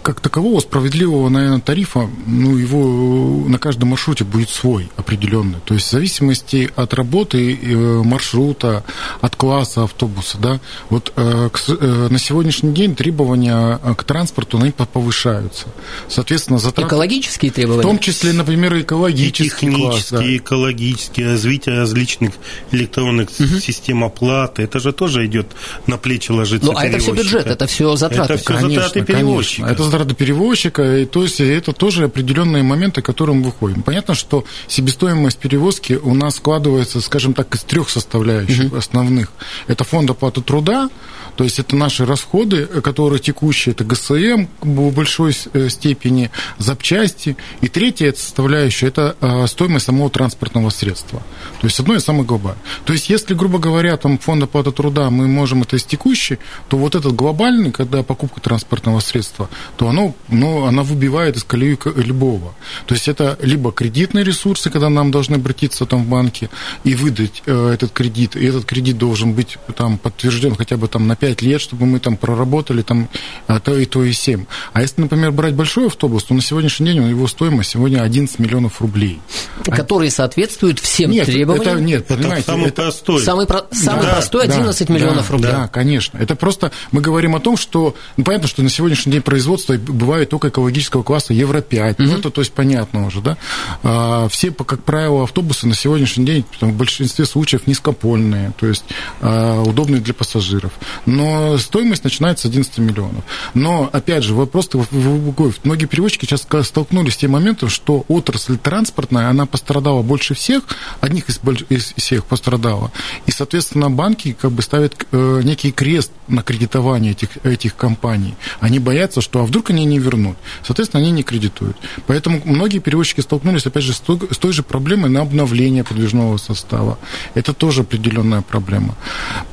как 0.06 0.22
такового 0.22 0.60
справедливого, 0.60 1.30
наверное, 1.30 1.60
тарифа, 1.60 2.08
ну, 2.28 2.56
его 2.56 3.44
на 3.50 3.58
каждом 3.58 3.90
маршруте 3.90 4.24
будет 4.24 4.52
свой 4.52 4.88
определенный. 4.98 5.58
То 5.66 5.74
есть 5.74 5.88
в 5.88 5.90
зависимости 5.90 6.70
от 6.76 6.94
работы, 6.94 7.58
э, 7.60 7.76
маршрута, 8.04 8.84
от 9.22 9.36
класса 9.36 9.86
автобуса, 9.86 10.38
да, 10.38 10.60
вот 10.92 11.12
э, 11.16 11.50
э, 11.68 12.08
на 12.12 12.20
сегодняшний 12.20 12.72
день 12.72 12.96
требования 12.96 13.80
к 13.98 14.04
транспорту, 14.04 14.60
они 14.60 14.72
повышаются. 14.72 15.66
Соответственно, 16.08 16.60
затраты... 16.60 16.88
Экологические 16.88 17.52
требования? 17.52 17.80
В 17.80 17.82
том 17.82 17.98
числе, 17.98 18.32
например, 18.34 18.80
экологический 18.80 19.48
и 19.48 19.50
технические, 19.50 19.90
класс. 19.90 20.08
Да. 20.12 20.38
экологические, 20.38 21.28
развитие 21.32 21.80
различных 21.80 22.34
электронных 22.70 23.30
угу. 23.30 23.60
систем 23.60 24.04
оплаты. 24.04 24.62
Это 24.62 24.80
же 24.80 24.94
тоже 24.94 25.26
идет 25.26 25.48
на 25.88 25.98
плечи 25.98 26.30
ложится 26.30 26.72
Ну, 26.72 26.78
а 26.78 26.86
это 26.86 27.00
все 27.00 27.12
бюджет, 27.12 27.48
это 27.48 27.66
все 27.66 27.96
затраты. 27.96 28.34
Это 28.34 28.38
все 28.44 28.46
конечно, 28.46 28.70
затраты 28.70 29.02
перевозчика. 29.02 29.64
Конечно. 29.64 29.84
Это 29.84 29.95
затраты 29.96 30.16
перевозчика, 30.16 30.98
и, 30.98 31.06
то 31.06 31.24
есть 31.24 31.40
это 31.40 31.72
тоже 31.72 32.06
определенные 32.06 32.64
моменты, 32.64 33.02
к 33.02 33.06
которым 33.06 33.38
мы 33.38 33.46
выходим. 33.46 33.82
Понятно, 33.82 34.14
что 34.14 34.44
себестоимость 34.68 35.40
перевозки 35.40 35.94
у 35.94 36.14
нас 36.14 36.36
складывается, 36.36 37.00
скажем 37.02 37.34
так, 37.34 37.56
из 37.56 37.64
трех 37.64 37.90
составляющих 37.90 38.66
угу. 38.72 38.78
основных. 38.78 39.32
Это 39.68 39.84
фонд 39.84 40.10
оплаты 40.10 40.42
труда, 40.42 40.90
то 41.36 41.44
есть 41.44 41.60
это 41.60 41.76
наши 41.76 42.06
расходы, 42.06 42.66
которые 42.66 43.20
текущие, 43.20 43.74
это 43.74 43.84
ГСМ 43.84 44.48
в 44.62 44.94
большой 44.94 45.36
э, 45.54 45.70
степени, 45.70 46.32
запчасти. 46.58 47.36
И 47.62 47.68
третья 47.68 48.14
составляющая– 48.14 48.88
это 48.88 49.16
э, 49.20 49.48
стоимость 49.48 49.86
самого 49.86 50.10
транспортного 50.10 50.70
средства. 50.70 51.22
То 51.60 51.68
есть 51.68 51.80
одно 51.80 51.96
из 51.96 52.04
самых 52.04 52.26
глобальных. 52.26 52.62
То 52.86 52.94
есть 52.94 53.10
если, 53.10 53.34
грубо 53.34 53.60
говоря, 53.60 53.98
там 53.98 54.18
фонд 54.18 54.44
оплаты 54.44 54.72
труда 54.72 55.10
мы 55.10 55.28
можем 55.28 55.64
это 55.64 55.76
из 55.76 55.84
текущей, 55.84 56.38
то 56.70 56.78
вот 56.78 56.96
этот 56.96 57.14
глобальный, 57.14 57.72
когда 57.72 58.04
покупка 58.04 58.40
транспортного 58.40 59.00
средства, 59.02 59.50
то 59.78 59.85
оно, 59.88 60.16
ну, 60.30 60.66
она 60.66 60.84
выбивает 60.84 61.38
из 61.38 61.44
колеи 61.44 61.78
любого. 61.96 62.56
То 62.86 62.96
есть 62.96 63.08
это 63.08 63.38
либо 63.42 63.72
кредитные 63.72 64.24
ресурсы, 64.24 64.70
когда 64.70 64.90
нам 64.90 65.12
должны 65.12 65.36
обратиться 65.36 65.86
там 65.86 66.04
в 66.04 66.08
банки 66.08 66.50
и 66.84 66.96
выдать 66.96 67.44
э, 67.46 67.72
этот 67.74 67.92
кредит, 67.92 68.36
и 68.36 68.46
этот 68.46 68.66
кредит 68.66 68.98
должен 68.98 69.34
быть 69.34 69.58
там 69.76 69.98
подтвержден 69.98 70.56
хотя 70.56 70.78
бы 70.78 70.88
там 70.88 71.08
на 71.08 71.16
5 71.16 71.36
5 71.36 71.42
лет, 71.42 71.62
чтобы 71.62 71.86
мы 71.86 72.00
там 72.00 72.18
проработали 72.18 72.82
там 72.82 73.10
а, 73.48 73.60
то 73.60 73.78
и 73.78 73.86
то 73.86 74.04
и 74.04 74.14
7. 74.14 74.46
А 74.74 74.82
если, 74.82 75.02
например, 75.02 75.32
брать 75.32 75.54
большой 75.54 75.88
автобус, 75.88 76.24
то 76.24 76.34
на 76.34 76.42
сегодняшний 76.42 76.94
день 76.94 77.10
его 77.10 77.28
стоимость 77.28 77.72
сегодня 77.72 78.02
11 78.02 78.40
миллионов 78.40 78.82
рублей. 78.82 79.20
Которые 79.66 80.12
соответствуют 80.12 80.80
всем 80.80 81.12
нет, 81.12 81.26
требованиям? 81.26 81.78
Это, 81.78 81.82
нет, 81.82 82.08
понимаете. 82.08 82.42
Это 82.42 82.52
самый 82.52 82.68
это, 82.68 82.76
простой. 82.76 83.24
Самый, 83.24 83.48
про, 83.48 83.66
самый 83.72 84.04
да, 84.04 84.14
простой 84.14 84.44
11 84.44 84.88
да, 84.88 84.94
миллионов 84.94 85.28
да, 85.28 85.34
рублей. 85.34 85.52
Да, 85.52 85.68
конечно. 85.68 86.18
Это 86.18 86.36
просто 86.36 86.72
мы 86.92 87.02
говорим 87.02 87.36
о 87.36 87.40
том, 87.40 87.58
что, 87.58 87.96
ну, 88.18 88.24
понятно, 88.24 88.48
что 88.48 88.62
на 88.62 88.70
сегодняшний 88.70 89.14
день 89.14 89.22
производство 89.22 89.75
бывает 89.78 90.30
только 90.30 90.50
экологического 90.50 91.04
класса 91.04 91.34
Евро-5. 91.34 91.94
Угу. 91.94 92.04
Ну, 92.04 92.18
это, 92.18 92.30
то 92.30 92.42
есть, 92.42 92.54
понятно 92.54 93.06
уже, 93.08 93.22
да. 93.22 93.38
А, 93.84 94.28
все, 94.30 94.52
как 94.52 94.84
правило, 94.84 95.24
автобусы 95.24 95.68
на 95.68 95.76
сегодняшний 95.76 96.26
день 96.26 96.46
там, 96.60 96.72
в 96.72 96.78
большинстве 96.78 97.26
случаев 97.26 97.68
низкопольные, 97.68 98.54
то 98.58 98.68
есть 98.68 98.86
а, 99.22 99.62
удобные 99.64 100.02
для 100.02 100.14
пассажиров 100.14 100.74
но 101.06 101.58
стоимость 101.58 102.04
начинается 102.04 102.48
с 102.48 102.52
11 102.52 102.78
миллионов. 102.80 103.24
Но, 103.54 103.90
опять 103.92 104.24
же, 104.24 104.34
вопрос 104.34 104.68
другой. 104.70 105.54
Многие 105.64 105.86
перевозчики 105.86 106.26
сейчас 106.26 106.46
столкнулись 106.68 107.14
с 107.14 107.18
тем 107.18 107.32
моментом, 107.32 107.70
что 107.70 108.06
отрасль 108.08 108.58
транспортная, 108.58 109.30
она 109.30 109.46
пострадала 109.46 110.02
больше 110.02 110.34
всех, 110.34 110.64
одних 111.02 111.30
из, 111.30 111.40
из 111.70 111.94
всех 111.96 112.26
пострадала. 112.26 112.92
И, 113.26 113.32
соответственно, 113.32 113.90
банки 113.90 114.36
как 114.40 114.52
бы 114.52 114.62
ставят 114.62 115.06
э, 115.12 115.42
некий 115.44 115.72
крест 115.72 116.12
на 116.28 116.42
кредитование 116.42 117.12
этих, 117.12 117.30
этих 117.44 117.76
компаний. 117.76 118.36
Они 118.60 118.80
боятся, 118.80 119.22
что 119.22 119.42
а 119.42 119.44
вдруг 119.44 119.70
они 119.70 119.86
не 119.86 120.00
вернут. 120.00 120.38
Соответственно, 120.64 121.04
они 121.04 121.12
не 121.12 121.24
кредитуют. 121.24 121.78
Поэтому 122.08 122.42
многие 122.46 122.80
перевозчики 122.80 123.22
столкнулись, 123.22 123.66
опять 123.66 123.84
же, 123.84 123.94
с 123.94 124.00
той, 124.00 124.20
с 124.32 124.38
той 124.38 124.54
же 124.54 124.64
проблемой 124.64 125.10
на 125.10 125.22
обновление 125.22 125.84
подвижного 125.84 126.38
состава. 126.38 126.98
Это 127.34 127.54
тоже 127.54 127.82
определенная 127.82 128.42
проблема. 128.42 128.96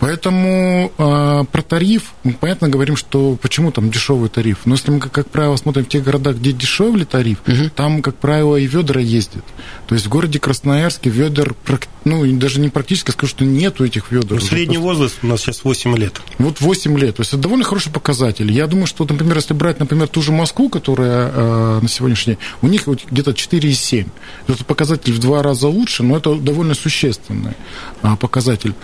Поэтому 0.00 0.92
э, 0.96 1.44
про 1.50 1.62
тариф, 1.62 2.14
мы 2.24 2.32
понятно 2.32 2.68
говорим, 2.68 2.96
что 2.96 3.36
почему 3.40 3.70
там 3.70 3.90
дешевый 3.90 4.28
тариф. 4.28 4.60
Но 4.64 4.74
если 4.74 4.90
мы, 4.90 5.00
как, 5.00 5.12
как 5.12 5.28
правило, 5.28 5.56
смотрим 5.56 5.84
в 5.84 5.88
тех 5.88 6.02
городах, 6.02 6.36
где 6.36 6.52
дешевле 6.52 7.04
тариф, 7.04 7.38
угу. 7.46 7.70
там, 7.74 8.02
как 8.02 8.16
правило, 8.16 8.56
и 8.56 8.66
ведра 8.66 9.00
ездят. 9.00 9.44
То 9.86 9.94
есть 9.94 10.06
в 10.06 10.08
городе 10.08 10.38
Красноярске 10.38 11.10
ведер, 11.10 11.54
ну, 12.04 12.24
даже 12.36 12.60
не 12.60 12.68
практически, 12.68 13.10
скажу, 13.10 13.30
что 13.30 13.44
нету 13.44 13.84
этих 13.84 14.10
ведер. 14.10 14.34
Ну, 14.34 14.40
средний 14.40 14.78
возраст 14.78 15.18
у 15.22 15.26
нас 15.26 15.40
сейчас 15.40 15.64
8 15.64 15.96
лет. 15.96 16.20
Вот 16.38 16.60
8 16.62 16.98
лет. 16.98 17.16
То 17.16 17.22
есть 17.22 17.32
это 17.32 17.42
довольно 17.42 17.64
хороший 17.64 17.92
показатель. 17.92 18.50
Я 18.50 18.66
думаю, 18.66 18.86
что, 18.86 19.04
например, 19.04 19.36
если 19.36 19.54
брать, 19.54 19.80
например, 19.80 20.08
ту 20.08 20.22
же 20.22 20.32
Москву, 20.32 20.68
которая 20.68 21.30
э, 21.32 21.78
на 21.82 21.88
сегодняшний 21.88 22.34
день, 22.34 22.42
у 22.62 22.68
них 22.68 22.86
вот 22.86 23.00
где-то 23.10 23.32
4,7. 23.32 24.08
Это 24.48 24.64
показатель 24.64 25.12
в 25.12 25.18
два 25.18 25.42
раза 25.42 25.68
лучше, 25.68 26.02
но 26.02 26.16
это 26.16 26.34
довольно 26.36 26.74
существенный 26.74 27.54
э, 28.02 28.16
показатель. 28.16 28.74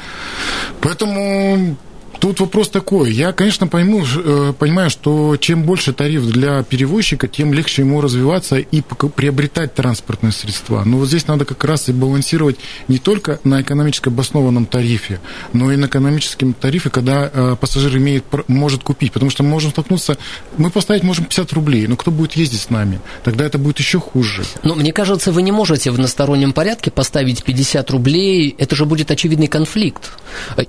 Поэтому 0.80 1.76
Тут 2.20 2.40
вопрос 2.40 2.68
такой. 2.68 3.12
Я, 3.12 3.32
конечно, 3.32 3.68
пойму, 3.68 4.04
э, 4.04 4.52
понимаю, 4.58 4.90
что 4.90 5.36
чем 5.36 5.62
больше 5.62 5.92
тариф 5.92 6.26
для 6.26 6.64
перевозчика, 6.64 7.28
тем 7.28 7.52
легче 7.52 7.82
ему 7.82 8.00
развиваться 8.00 8.56
и 8.56 8.82
приобретать 9.14 9.74
транспортные 9.74 10.32
средства. 10.32 10.82
Но 10.84 10.98
вот 10.98 11.08
здесь 11.08 11.28
надо 11.28 11.44
как 11.44 11.62
раз 11.64 11.88
и 11.88 11.92
балансировать 11.92 12.56
не 12.88 12.98
только 12.98 13.38
на 13.44 13.62
экономически 13.62 14.08
обоснованном 14.08 14.66
тарифе, 14.66 15.20
но 15.52 15.72
и 15.72 15.76
на 15.76 15.86
экономическом 15.86 16.54
тарифе, 16.54 16.90
когда 16.90 17.30
э, 17.32 17.56
пассажир 17.60 17.96
имеет, 17.98 18.24
может 18.48 18.82
купить. 18.82 19.12
Потому 19.12 19.30
что 19.30 19.44
мы 19.44 19.50
можем 19.50 19.70
столкнуться, 19.70 20.18
мы 20.56 20.70
поставить 20.70 21.04
можем 21.04 21.24
50 21.24 21.52
рублей, 21.52 21.86
но 21.86 21.96
кто 21.96 22.10
будет 22.10 22.32
ездить 22.32 22.62
с 22.62 22.70
нами? 22.70 23.00
Тогда 23.22 23.44
это 23.44 23.58
будет 23.58 23.78
еще 23.78 24.00
хуже. 24.00 24.42
Но 24.64 24.74
мне 24.74 24.92
кажется, 24.92 25.30
вы 25.30 25.42
не 25.42 25.52
можете 25.52 25.92
в 25.92 25.94
одностороннем 25.94 26.52
порядке 26.52 26.90
поставить 26.90 27.44
50 27.44 27.90
рублей. 27.90 28.56
Это 28.58 28.74
же 28.74 28.86
будет 28.86 29.10
очевидный 29.12 29.46
конфликт 29.46 30.10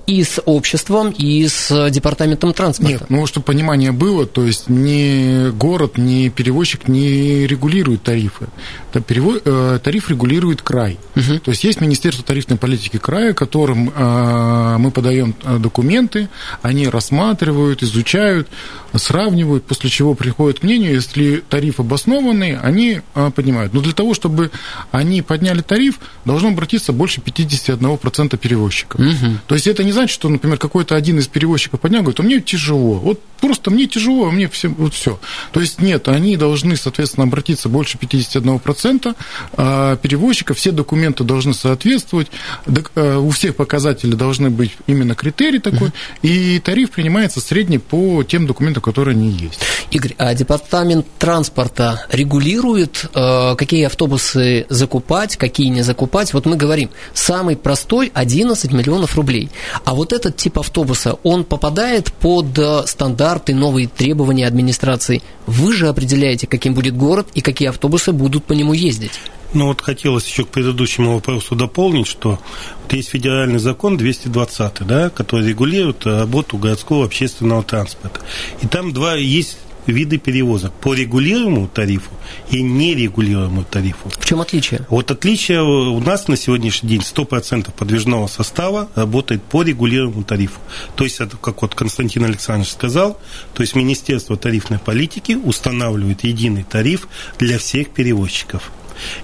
и 0.06 0.22
с 0.22 0.40
обществом, 0.44 1.10
и 1.10 1.39
и 1.40 1.48
с 1.48 1.70
э, 1.70 1.90
департаментом 1.90 2.52
транспорта. 2.52 2.92
Нет, 2.92 3.02
ну, 3.08 3.26
чтобы 3.26 3.44
понимание 3.44 3.92
было, 3.92 4.26
то 4.26 4.44
есть 4.44 4.68
ни 4.68 5.50
город, 5.50 5.96
ни 5.96 6.28
перевозчик 6.28 6.86
не 6.86 7.46
регулирует 7.46 8.02
тарифы. 8.02 8.48
Э, 8.92 9.78
тариф 9.82 10.10
регулирует 10.10 10.60
край. 10.60 10.98
Угу. 11.16 11.40
То 11.40 11.50
есть 11.50 11.64
есть 11.64 11.80
Министерство 11.80 12.24
тарифной 12.24 12.58
политики 12.58 12.98
края, 12.98 13.32
которым 13.32 13.90
э, 13.94 14.76
мы 14.78 14.90
подаем 14.90 15.34
документы, 15.58 16.28
они 16.60 16.88
рассматривают, 16.88 17.82
изучают, 17.82 18.48
сравнивают, 18.94 19.64
после 19.64 19.88
чего 19.88 20.14
приходят 20.14 20.60
к 20.60 20.62
мнению, 20.62 20.94
если 20.94 21.42
тариф 21.48 21.80
обоснованный, 21.80 22.58
они 22.58 23.00
поднимают. 23.34 23.72
Но 23.72 23.80
для 23.80 23.92
того, 23.92 24.14
чтобы 24.14 24.50
они 24.90 25.22
подняли 25.22 25.62
тариф, 25.62 26.00
должно 26.24 26.48
обратиться 26.48 26.92
больше 26.92 27.20
51% 27.20 28.36
перевозчиков. 28.36 29.00
Угу. 29.00 29.38
То 29.46 29.54
есть 29.54 29.66
это 29.66 29.84
не 29.84 29.92
значит, 29.92 30.10
что, 30.10 30.28
например, 30.28 30.58
какой-то 30.58 30.96
один 30.96 31.18
из 31.18 31.29
перевозчиков 31.30 31.80
поднял, 31.80 32.02
говорит, 32.02 32.20
а 32.20 32.22
мне 32.22 32.40
тяжело. 32.40 32.94
Вот 32.94 33.20
просто 33.40 33.70
мне 33.70 33.86
тяжело, 33.86 34.28
а 34.28 34.30
мне 34.30 34.48
все, 34.48 34.68
вот 34.68 34.94
все. 34.94 35.18
То 35.52 35.60
есть 35.60 35.80
нет, 35.80 36.08
они 36.08 36.36
должны, 36.36 36.76
соответственно, 36.76 37.24
обратиться 37.24 37.68
больше 37.68 37.98
51% 37.98 39.16
а 39.54 39.96
перевозчиков, 39.96 40.58
все 40.58 40.72
документы 40.72 41.24
должны 41.24 41.54
соответствовать, 41.54 42.28
э, 42.66 43.16
у 43.16 43.30
всех 43.30 43.56
показателей 43.56 44.14
должны 44.14 44.50
быть 44.50 44.72
именно 44.86 45.14
критерий 45.14 45.58
такой, 45.58 45.88
угу. 45.88 45.94
и 46.22 46.58
тариф 46.60 46.90
принимается 46.90 47.40
средний 47.40 47.78
по 47.78 48.22
тем 48.24 48.46
документам, 48.46 48.82
которые 48.82 49.14
они 49.14 49.30
есть. 49.30 49.60
Игорь, 49.90 50.14
а 50.18 50.34
департамент 50.34 51.06
транспорта 51.18 52.06
регулирует, 52.10 53.06
э, 53.14 53.54
какие 53.56 53.84
автобусы 53.84 54.66
закупать, 54.68 55.36
какие 55.36 55.68
не 55.68 55.82
закупать? 55.82 56.32
Вот 56.32 56.46
мы 56.46 56.56
говорим, 56.56 56.90
самый 57.14 57.56
простой 57.56 58.10
11 58.14 58.72
миллионов 58.72 59.16
рублей. 59.16 59.50
А 59.84 59.94
вот 59.94 60.12
этот 60.12 60.36
тип 60.36 60.58
автобуса, 60.58 61.16
он 61.22 61.44
попадает 61.44 62.12
под 62.12 62.58
э, 62.58 62.86
стандарты, 62.86 63.54
новые 63.54 63.88
требования 63.88 64.46
администрации. 64.46 65.22
Вы 65.46 65.72
же 65.72 65.88
определяете, 65.88 66.46
каким 66.46 66.74
будет 66.74 66.96
город 66.96 67.28
и 67.34 67.40
какие 67.40 67.68
автобусы 67.68 68.12
будут 68.12 68.44
по 68.44 68.52
нему 68.52 68.72
ездить. 68.72 69.12
Ну 69.52 69.66
вот 69.66 69.80
хотелось 69.80 70.26
еще 70.26 70.44
к 70.44 70.48
предыдущему 70.48 71.14
вопросу 71.14 71.56
дополнить, 71.56 72.06
что 72.06 72.38
вот 72.82 72.92
есть 72.92 73.08
федеральный 73.08 73.58
закон 73.58 73.96
220, 73.96 74.86
да, 74.86 75.10
который 75.10 75.48
регулирует 75.48 76.06
работу 76.06 76.56
городского 76.56 77.04
общественного 77.04 77.64
транспорта. 77.64 78.20
И 78.62 78.68
там 78.68 78.92
два 78.92 79.16
есть 79.16 79.58
виды 79.86 80.18
перевозок 80.18 80.72
по 80.72 80.94
регулируемому 80.94 81.68
тарифу 81.68 82.10
и 82.50 82.62
нерегулируемому 82.62 83.64
тарифу. 83.64 84.10
В 84.10 84.24
чем 84.24 84.40
отличие? 84.40 84.86
Вот 84.88 85.10
отличие 85.10 85.62
у 85.62 86.00
нас 86.00 86.28
на 86.28 86.36
сегодняшний 86.36 86.90
день 86.90 87.00
100% 87.00 87.72
подвижного 87.72 88.26
состава 88.26 88.88
работает 88.94 89.42
по 89.42 89.62
регулируемому 89.62 90.24
тарифу. 90.24 90.60
То 90.96 91.04
есть, 91.04 91.20
это, 91.20 91.36
как 91.36 91.62
вот 91.62 91.74
Константин 91.74 92.24
Александрович 92.24 92.72
сказал, 92.72 93.18
то 93.54 93.62
есть 93.62 93.74
Министерство 93.74 94.36
тарифной 94.36 94.78
политики 94.78 95.32
устанавливает 95.32 96.24
единый 96.24 96.64
тариф 96.64 97.08
для 97.38 97.58
всех 97.58 97.90
перевозчиков. 97.90 98.70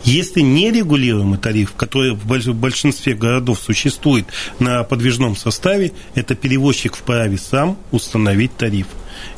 Если 0.05 0.41
нерегулируемый 0.41 1.39
тариф, 1.39 1.75
который 1.75 2.15
в 2.15 2.55
большинстве 2.55 3.15
городов 3.15 3.61
существует 3.61 4.27
на 4.59 4.85
подвижном 4.85 5.37
составе, 5.37 5.93
это 6.15 6.35
перевозчик 6.35 6.97
вправе 6.97 7.37
сам 7.39 7.77
установить 7.91 8.57
тариф. 8.57 8.87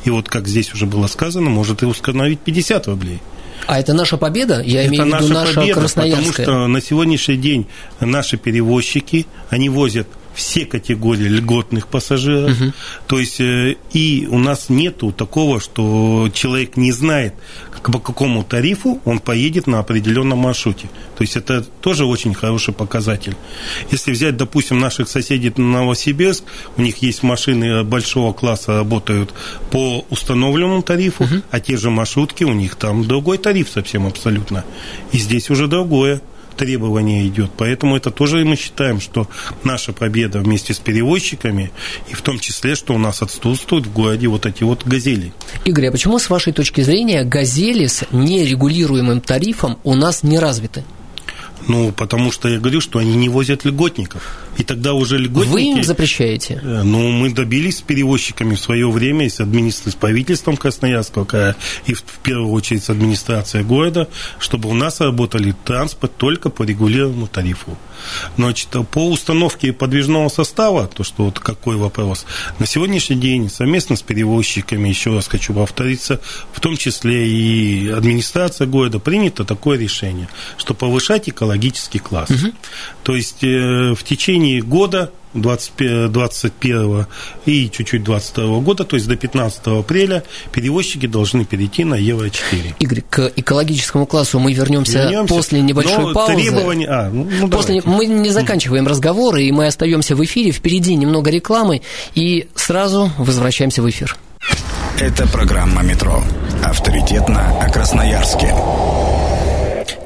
И 0.03 0.09
вот, 0.09 0.29
как 0.29 0.47
здесь 0.47 0.73
уже 0.73 0.85
было 0.85 1.07
сказано, 1.07 1.49
может 1.49 1.83
и 1.83 1.85
установить 1.85 2.39
50 2.39 2.87
рублей. 2.87 3.19
А 3.67 3.79
это 3.79 3.93
наша 3.93 4.17
победа? 4.17 4.61
Я 4.61 4.81
это 4.83 4.89
имею 4.89 5.03
в 5.03 5.07
виду 5.07 5.15
наша, 5.15 5.33
наша 5.33 5.53
победа, 5.55 5.79
красноярская. 5.79 6.25
Потому 6.25 6.43
что 6.43 6.67
на 6.67 6.81
сегодняшний 6.81 7.37
день 7.37 7.67
наши 7.99 8.37
перевозчики, 8.37 9.27
они 9.49 9.69
возят 9.69 10.07
все 10.39 10.65
категории 10.65 11.27
льготных 11.27 11.87
пассажиров. 11.87 12.59
Угу. 12.59 12.71
То 13.07 13.19
есть 13.19 13.41
э, 13.41 13.75
и 13.91 14.25
у 14.31 14.39
нас 14.39 14.69
нету 14.69 15.11
такого, 15.11 15.59
что 15.59 16.29
человек 16.33 16.77
не 16.77 16.93
знает, 16.93 17.33
по 17.83 17.99
какому 17.99 18.43
тарифу 18.43 19.01
он 19.03 19.19
поедет 19.19 19.67
на 19.67 19.79
определенном 19.79 20.39
маршруте. 20.39 20.89
То 21.17 21.23
есть 21.23 21.35
это 21.35 21.61
тоже 21.81 22.05
очень 22.05 22.33
хороший 22.33 22.73
показатель. 22.73 23.35
Если 23.91 24.11
взять, 24.11 24.37
допустим, 24.37 24.79
наших 24.79 25.09
соседей 25.09 25.51
Новосибирск, 25.57 26.45
у 26.77 26.81
них 26.81 26.97
есть 26.99 27.21
машины 27.21 27.83
большого 27.83 28.31
класса, 28.31 28.77
работают 28.77 29.33
по 29.71 30.05
установленному 30.09 30.83
тарифу, 30.83 31.25
угу. 31.25 31.35
а 31.51 31.59
те 31.59 31.75
же 31.75 31.89
маршрутки, 31.89 32.45
у 32.45 32.53
них 32.53 32.75
там 32.75 33.05
другой 33.05 33.37
тариф 33.39 33.69
совсем 33.69 34.07
абсолютно. 34.07 34.63
И 35.11 35.17
здесь 35.17 35.49
уже 35.49 35.67
другое 35.67 36.21
требование 36.59 37.25
идет. 37.25 37.51
Поэтому 37.57 37.95
это 37.95 38.11
тоже 38.11 38.43
мы 38.43 38.57
считаем, 38.57 38.99
что 38.99 39.29
наша 39.63 39.93
победа 39.93 40.39
вместе 40.39 40.73
с 40.73 40.79
перевозчиками, 40.79 41.71
и 42.11 42.13
в 42.13 42.21
том 42.21 42.37
числе, 42.37 42.75
что 42.75 42.93
у 42.93 42.97
нас 42.97 43.21
отсутствуют 43.21 43.87
в 43.87 43.93
городе 43.93 44.27
вот 44.27 44.45
эти 44.45 44.63
вот 44.63 44.85
газели. 44.85 45.31
Игорь, 45.63 45.87
а 45.87 45.91
почему, 45.91 46.19
с 46.19 46.29
вашей 46.29 46.51
точки 46.51 46.81
зрения, 46.81 47.23
газели 47.23 47.87
с 47.87 48.03
нерегулируемым 48.11 49.21
тарифом 49.21 49.79
у 49.85 49.95
нас 49.95 50.21
не 50.21 50.37
развиты? 50.37 50.83
Ну, 51.67 51.91
потому 51.91 52.31
что 52.31 52.47
я 52.47 52.59
говорю, 52.59 52.81
что 52.81 52.99
они 52.99 53.15
не 53.15 53.29
возят 53.29 53.65
льготников. 53.65 54.37
И 54.57 54.63
тогда 54.63 54.93
уже 54.93 55.17
льготники... 55.17 55.53
Вы 55.53 55.61
им 55.63 55.83
запрещаете? 55.83 56.59
Э, 56.63 56.83
ну, 56.83 57.09
мы 57.11 57.31
добились 57.31 57.77
с 57.77 57.81
перевозчиками 57.81 58.55
в 58.55 58.59
свое 58.59 58.89
время, 58.89 59.25
и 59.25 59.29
с 59.29 59.39
администрацией, 59.39 59.93
с 59.93 59.95
правительством 59.95 60.57
Красноярского 60.57 61.55
и 61.85 61.93
в 61.93 62.03
первую 62.23 62.51
очередь 62.51 62.83
с 62.83 62.89
администрацией 62.89 63.63
города, 63.63 64.07
чтобы 64.39 64.69
у 64.69 64.73
нас 64.73 64.99
работали 64.99 65.53
транспорт 65.65 66.15
только 66.17 66.49
по 66.49 66.63
регулируемому 66.63 67.27
тарифу. 67.27 67.77
Значит, 68.37 68.69
по 68.91 69.09
установке 69.09 69.73
подвижного 69.73 70.29
состава, 70.29 70.87
то, 70.87 71.03
что 71.03 71.25
вот 71.25 71.39
какой 71.39 71.75
вопрос, 71.75 72.25
на 72.57 72.65
сегодняшний 72.65 73.17
день 73.17 73.49
совместно 73.49 73.95
с 73.95 74.01
перевозчиками, 74.01 74.87
еще 74.87 75.13
раз 75.13 75.27
хочу 75.27 75.53
повториться, 75.53 76.21
в 76.53 76.59
том 76.59 76.77
числе 76.77 77.27
и 77.29 77.89
администрация 77.89 78.67
города, 78.67 78.99
принято 78.99 79.43
такое 79.43 79.77
решение, 79.77 80.29
что 80.57 80.73
повышать 80.73 81.27
экологический 81.49 81.99
класс. 81.99 82.29
Угу. 82.29 82.51
То 83.03 83.15
есть 83.15 83.43
э, 83.43 83.93
в 83.93 84.03
течение 84.03 84.61
года 84.61 85.11
2021 85.33 87.05
и 87.45 87.69
чуть-чуть 87.69 88.03
2022 88.03 88.59
года, 88.61 88.83
то 88.83 88.95
есть 88.95 89.07
до 89.07 89.15
15 89.15 89.67
апреля, 89.67 90.23
перевозчики 90.51 91.05
должны 91.05 91.45
перейти 91.45 91.83
на 91.83 91.95
Евро-4. 91.95 92.75
Игорь, 92.79 93.03
к 93.07 93.31
экологическому 93.35 94.07
классу 94.07 94.39
мы 94.39 94.53
вернемся, 94.53 95.03
вернемся 95.03 95.33
после 95.33 95.61
небольшой 95.61 96.13
паузы. 96.13 96.33
Требования... 96.33 96.87
А, 96.87 97.09
ну, 97.09 97.27
ну, 97.29 97.47
после... 97.47 97.81
Мы 97.85 98.07
не 98.07 98.31
заканчиваем 98.31 98.87
разговор, 98.87 99.35
и 99.37 99.51
мы 99.51 99.67
остаемся 99.67 100.15
в 100.15 100.23
эфире. 100.23 100.51
Впереди 100.51 100.95
немного 100.95 101.29
рекламы, 101.29 101.81
и 102.15 102.47
сразу 102.55 103.11
возвращаемся 103.17 103.83
в 103.83 103.89
эфир. 103.89 104.17
Это 104.99 105.27
программа 105.27 105.83
«Метро». 105.83 106.23
Авторитетно 106.63 107.59
о 107.61 107.69
Красноярске. 107.69 108.53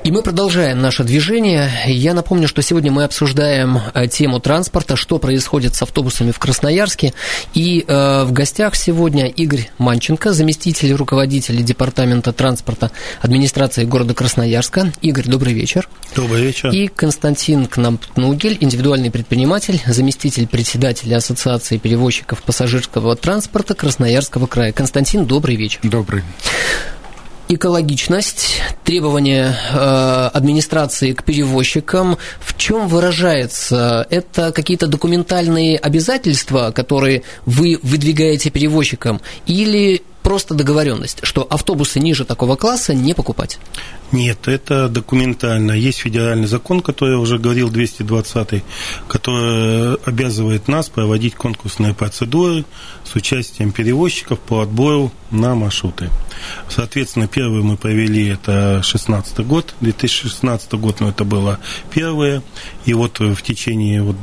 И 0.04 0.12
мы 0.12 0.22
продолжаем 0.22 0.82
наше 0.82 1.06
движение. 1.06 1.72
Я 1.88 2.14
напомню, 2.14 2.50
что 2.50 2.62
сегодня 2.62 2.92
мы 2.92 3.06
обсуждаем 3.06 3.80
э, 3.94 4.08
тему 4.08 4.42
транспорта, 4.42 4.98
что 4.98 5.18
происходит 5.18 5.76
с 5.76 5.82
автобусами 5.82 6.32
в 6.32 6.40
Красноярске. 6.40 7.14
И 7.54 7.86
э, 7.88 8.24
в 8.26 8.34
гостях 8.34 8.76
сегодня 8.76 9.28
Игорь 9.28 9.70
Манченко, 9.78 10.34
заместитель 10.34 10.92
руководителя 10.92 11.62
Департамента 11.62 12.34
транспорта 12.34 12.92
администрации 13.22 13.86
города 13.86 14.14
Красноярска. 14.14 14.92
Игорь, 15.02 15.30
добрый 15.30 15.54
вечер. 15.54 15.88
Добрый 16.14 16.44
вечер. 16.44 16.72
И 16.72 16.88
Константин 16.88 17.66
Кнампнугель, 17.68 18.58
индивидуальный 18.60 19.10
предприниматель, 19.10 19.82
заместитель 19.86 20.48
председателя 20.48 21.16
Ассоциации 21.16 21.78
перевозчиков 21.78 22.44
пассажирского 22.44 23.16
транспорта 23.16 23.74
Красноярского 23.74 24.48
края. 24.48 24.74
Константин, 24.74 25.26
добрый 25.26 25.56
вечер. 25.56 25.80
Добрый 25.82 26.24
экологичность, 27.50 28.62
требования 28.84 29.56
э, 29.72 30.30
администрации 30.34 31.14
к 31.14 31.24
перевозчикам. 31.24 32.18
В 32.40 32.58
чем 32.58 32.88
выражается? 32.88 34.08
Это 34.10 34.52
какие-то 34.52 34.88
документальные 34.88 35.78
обязательства, 35.78 36.72
которые 36.72 37.24
вы 37.46 37.80
выдвигаете 37.82 38.50
перевозчикам, 38.50 39.22
или 39.46 40.04
просто 40.24 40.56
договоренность, 40.56 41.20
что 41.24 41.46
автобусы 41.50 42.00
ниже 42.00 42.25
такого 42.25 42.56
класса 42.56 42.94
не 42.94 43.13
покупать? 43.13 43.60
Нет, 44.12 44.48
это 44.48 44.89
документально. 44.89 45.72
Есть 45.72 46.00
федеральный 46.00 46.48
закон, 46.48 46.82
который 46.82 47.15
я 47.15 47.20
уже 47.20 47.39
говорил, 47.39 47.70
220, 47.70 48.63
который 49.08 49.96
обязывает 50.06 50.68
нас 50.68 50.88
проводить 50.88 51.36
конкурсные 51.36 51.94
процедуры 51.94 52.63
с 53.03 53.15
участием 53.15 53.72
перевозчиков 53.72 54.39
по 54.39 54.62
отбору 54.62 55.12
на 55.32 55.56
маршруты. 55.56 56.10
Соответственно, 56.70 57.27
первый 57.27 57.62
мы 57.62 57.75
провели, 57.75 58.27
это 58.27 58.82
16 58.84 59.39
год, 59.46 59.74
2016 59.82 60.74
год, 60.74 61.00
но 61.00 61.10
это 61.10 61.24
было 61.24 61.60
первое. 61.92 62.44
И 62.86 62.94
вот 62.94 63.20
в 63.20 63.42
течение 63.42 64.03
вот 64.03 64.18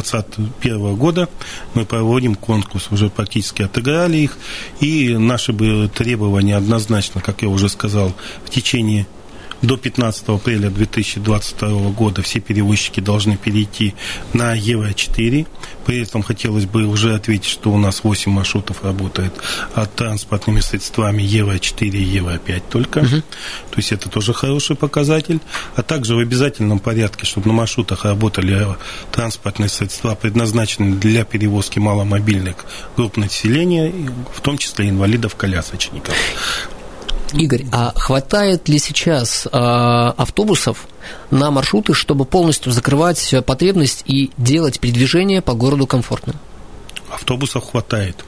2021 0.00 0.96
года. 0.96 1.28
Мы 1.74 1.84
проводим 1.84 2.34
конкурс, 2.34 2.88
уже 2.90 3.10
практически 3.10 3.62
отыграли 3.62 4.18
их, 4.18 4.38
и 4.80 5.16
наши 5.16 5.52
требования 5.88 6.56
однозначно, 6.56 7.20
как 7.20 7.42
я 7.42 7.48
уже 7.48 7.68
сказал, 7.68 8.12
в 8.44 8.50
течение 8.50 9.06
до 9.62 9.76
15 9.76 10.28
апреля 10.28 10.70
2022 10.70 11.90
года 11.90 12.22
все 12.22 12.40
перевозчики 12.40 13.00
должны 13.00 13.36
перейти 13.36 13.94
на 14.32 14.54
Евро-4. 14.54 15.46
При 15.86 16.02
этом 16.02 16.22
хотелось 16.22 16.66
бы 16.66 16.84
уже 16.84 17.14
ответить, 17.14 17.48
что 17.48 17.70
у 17.70 17.78
нас 17.78 18.04
8 18.04 18.30
маршрутов 18.32 18.84
работает 18.84 19.32
от 19.74 19.94
транспортными 19.94 20.60
средствами 20.60 21.22
Евро-4 21.22 21.88
и 21.88 22.02
Евро-5 22.02 22.62
только. 22.68 22.98
Угу. 22.98 23.08
То 23.08 23.76
есть 23.76 23.92
это 23.92 24.08
тоже 24.08 24.32
хороший 24.32 24.76
показатель. 24.76 25.40
А 25.76 25.82
также 25.82 26.14
в 26.14 26.18
обязательном 26.18 26.78
порядке, 26.78 27.26
чтобы 27.26 27.48
на 27.48 27.54
маршрутах 27.54 28.04
работали 28.04 28.66
транспортные 29.12 29.68
средства, 29.68 30.14
предназначенные 30.14 30.94
для 30.94 31.24
перевозки 31.24 31.78
маломобильных 31.78 32.56
групп 32.96 33.16
населения, 33.16 33.92
в 34.34 34.40
том 34.40 34.58
числе 34.58 34.88
инвалидов-колясочников. 34.88 36.14
Игорь, 37.34 37.64
а 37.72 37.92
хватает 37.96 38.68
ли 38.68 38.78
сейчас 38.78 39.46
э, 39.46 39.48
автобусов 39.50 40.86
на 41.30 41.50
маршруты, 41.50 41.92
чтобы 41.92 42.24
полностью 42.24 42.72
закрывать 42.72 43.34
потребность 43.44 44.04
и 44.06 44.30
делать 44.38 44.80
передвижение 44.80 45.42
по 45.42 45.54
городу 45.54 45.86
комфортным? 45.86 46.36
Автобусов 47.10 47.70
хватает. 47.70 48.24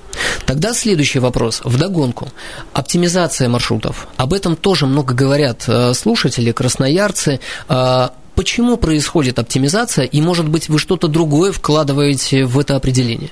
Тогда 0.46 0.72
следующий 0.74 1.18
вопрос. 1.18 1.60
Вдогонку. 1.64 2.28
Оптимизация 2.72 3.48
маршрутов. 3.48 4.06
Об 4.16 4.32
этом 4.32 4.56
тоже 4.56 4.86
много 4.86 5.14
говорят 5.14 5.64
э, 5.66 5.92
слушатели, 5.94 6.52
красноярцы. 6.52 7.40
Э, 7.68 8.08
почему 8.34 8.76
происходит 8.76 9.38
оптимизация, 9.38 10.04
и, 10.04 10.20
может 10.20 10.48
быть, 10.48 10.68
вы 10.68 10.78
что-то 10.78 11.08
другое 11.08 11.52
вкладываете 11.52 12.44
в 12.44 12.58
это 12.58 12.76
определение? 12.76 13.30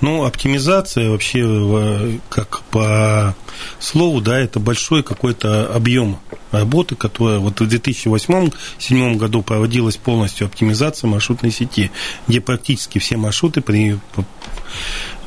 Ну, 0.00 0.24
оптимизация 0.24 1.10
вообще, 1.10 2.20
как 2.28 2.60
по 2.70 3.34
слову, 3.80 4.20
да, 4.20 4.38
это 4.38 4.60
большой 4.60 5.02
какой-то 5.02 5.66
объем 5.74 6.18
работы, 6.52 6.94
которая 6.94 7.38
вот 7.38 7.60
в 7.60 7.64
2008-2007 7.64 9.16
году 9.16 9.42
проводилась 9.42 9.96
полностью 9.96 10.46
оптимизация 10.46 11.08
маршрутной 11.08 11.50
сети, 11.50 11.90
где 12.28 12.40
практически 12.40 12.98
все 12.98 13.16
маршруты 13.16 13.60
при 13.60 13.98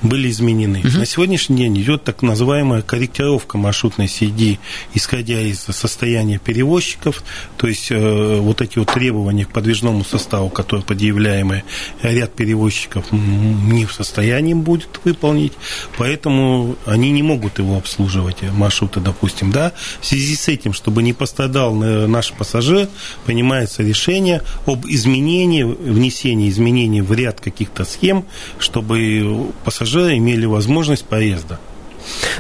были 0.01 0.29
изменены. 0.29 0.79
Угу. 0.79 0.97
На 0.97 1.05
сегодняшний 1.05 1.57
день 1.57 1.77
идет 1.79 2.03
так 2.03 2.21
называемая 2.21 2.81
корректировка 2.81 3.57
маршрутной 3.57 4.07
сети, 4.07 4.59
исходя 4.93 5.39
из 5.39 5.59
состояния 5.61 6.39
перевозчиков, 6.39 7.23
то 7.57 7.67
есть 7.67 7.91
э, 7.91 8.39
вот 8.39 8.61
эти 8.61 8.79
вот 8.79 8.91
требования 8.91 9.45
к 9.45 9.49
подвижному 9.49 10.03
составу, 10.03 10.49
которые 10.49 10.83
предъявляемые, 10.83 11.63
ряд 12.01 12.33
перевозчиков 12.33 13.11
не 13.11 13.85
в 13.85 13.93
состоянии 13.93 14.53
будет 14.53 14.99
выполнить, 15.03 15.53
поэтому 15.97 16.75
они 16.85 17.11
не 17.11 17.23
могут 17.23 17.59
его 17.59 17.77
обслуживать, 17.77 18.37
э, 18.41 18.51
маршруты, 18.51 18.99
допустим, 18.99 19.51
да. 19.51 19.73
В 19.99 20.05
связи 20.05 20.35
с 20.35 20.47
этим, 20.47 20.73
чтобы 20.73 21.03
не 21.03 21.13
пострадал 21.13 21.81
э, 21.83 22.07
наш 22.07 22.31
пассажир, 22.31 22.89
принимается 23.25 23.83
решение 23.83 24.41
об 24.65 24.85
изменении, 24.87 25.63
внесении 25.63 26.49
изменений 26.49 27.01
в 27.01 27.13
ряд 27.13 27.39
каких-то 27.39 27.85
схем, 27.85 28.25
чтобы 28.57 29.21
пассажиры 29.63 30.17
имели 30.17 30.45
возможность 30.45 31.05
поезда. 31.05 31.59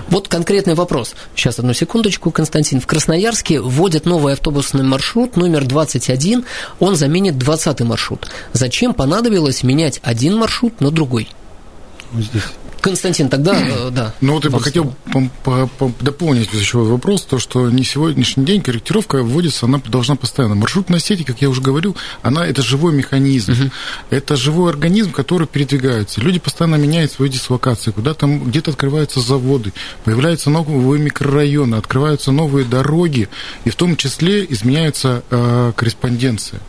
Вот 0.09 0.27
конкретный 0.27 0.73
вопрос. 0.73 1.15
Сейчас, 1.35 1.59
одну 1.59 1.73
секундочку, 1.73 2.31
Константин. 2.31 2.81
В 2.81 2.87
Красноярске 2.87 3.61
вводят 3.61 4.05
новый 4.05 4.33
автобусный 4.33 4.83
маршрут 4.83 5.37
номер 5.37 5.65
21. 5.65 6.45
Он 6.79 6.95
заменит 6.95 7.37
20 7.37 7.81
маршрут. 7.81 8.29
Зачем 8.53 8.93
понадобилось 8.93 9.63
менять 9.63 9.99
один 10.03 10.37
маршрут 10.37 10.81
на 10.81 10.91
другой? 10.91 11.29
здесь 12.13 12.43
Константин, 12.81 13.29
тогда, 13.29 13.55
э, 13.55 13.91
да. 13.91 14.13
Ну 14.21 14.33
вот 14.33 14.43
я 14.43 14.49
бы 14.49 14.59
хотел 14.59 14.93
дополнить 15.99 16.51
еще 16.53 16.79
вопрос, 16.79 17.23
то, 17.23 17.37
что 17.37 17.69
не 17.69 17.83
сегодняшний 17.83 18.43
день 18.43 18.61
корректировка 18.61 19.21
вводится, 19.21 19.67
она 19.67 19.79
должна 19.85 20.15
постоянно. 20.15 20.55
Маршрутная 20.55 20.99
сеть, 20.99 21.23
как 21.25 21.41
я 21.41 21.49
уже 21.49 21.61
говорил, 21.61 21.95
она 22.23 22.45
это 22.45 22.61
живой 22.63 22.93
механизм. 22.93 23.51
Угу. 23.51 23.71
Это 24.09 24.35
живой 24.35 24.71
организм, 24.71 25.11
который 25.11 25.47
передвигается. 25.47 26.21
Люди 26.21 26.39
постоянно 26.39 26.75
меняют 26.75 27.11
свои 27.11 27.29
дислокации, 27.29 27.91
куда 27.91 28.13
там 28.15 28.45
где-то 28.45 28.71
открываются 28.71 29.19
заводы, 29.19 29.73
появляются 30.03 30.49
новые 30.49 30.99
микрорайоны, 31.01 31.75
открываются 31.75 32.31
новые 32.31 32.65
дороги, 32.65 33.29
и 33.63 33.69
в 33.69 33.75
том 33.75 33.95
числе 33.95 34.45
изменяется 34.49 35.23
э, 35.29 35.73
корреспонденция. 35.75 36.59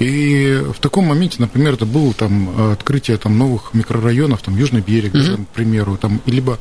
И 0.00 0.60
в 0.74 0.80
таком 0.80 1.06
моменте, 1.06 1.36
например, 1.38 1.74
это 1.74 1.86
было 1.86 2.12
там 2.12 2.72
открытие 2.72 3.16
там 3.16 3.38
новых 3.38 3.74
микрорайонов, 3.74 4.42
там 4.42 4.56
Южный 4.56 4.80
берег, 4.80 5.14
угу. 5.14 5.24
там, 5.24 5.46
примеру, 5.52 5.96
там 5.96 6.20
либо 6.26 6.58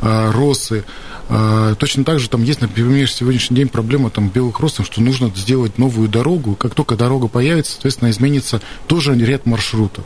э, 0.00 0.30
Росы. 0.30 0.84
Э, 1.28 1.74
точно 1.78 2.04
так 2.04 2.18
же 2.18 2.28
там 2.28 2.42
есть, 2.42 2.60
например, 2.60 3.10
сегодняшний 3.10 3.56
день 3.56 3.68
проблема 3.68 4.10
там 4.10 4.28
белых 4.28 4.60
росов, 4.60 4.86
что 4.86 5.00
нужно 5.00 5.30
сделать 5.34 5.78
новую 5.78 6.08
дорогу. 6.08 6.54
Как 6.54 6.74
только 6.74 6.96
дорога 6.96 7.28
появится, 7.28 7.72
соответственно, 7.72 8.10
изменится 8.10 8.60
тоже 8.86 9.16
ряд 9.16 9.46
маршрутов. 9.46 10.04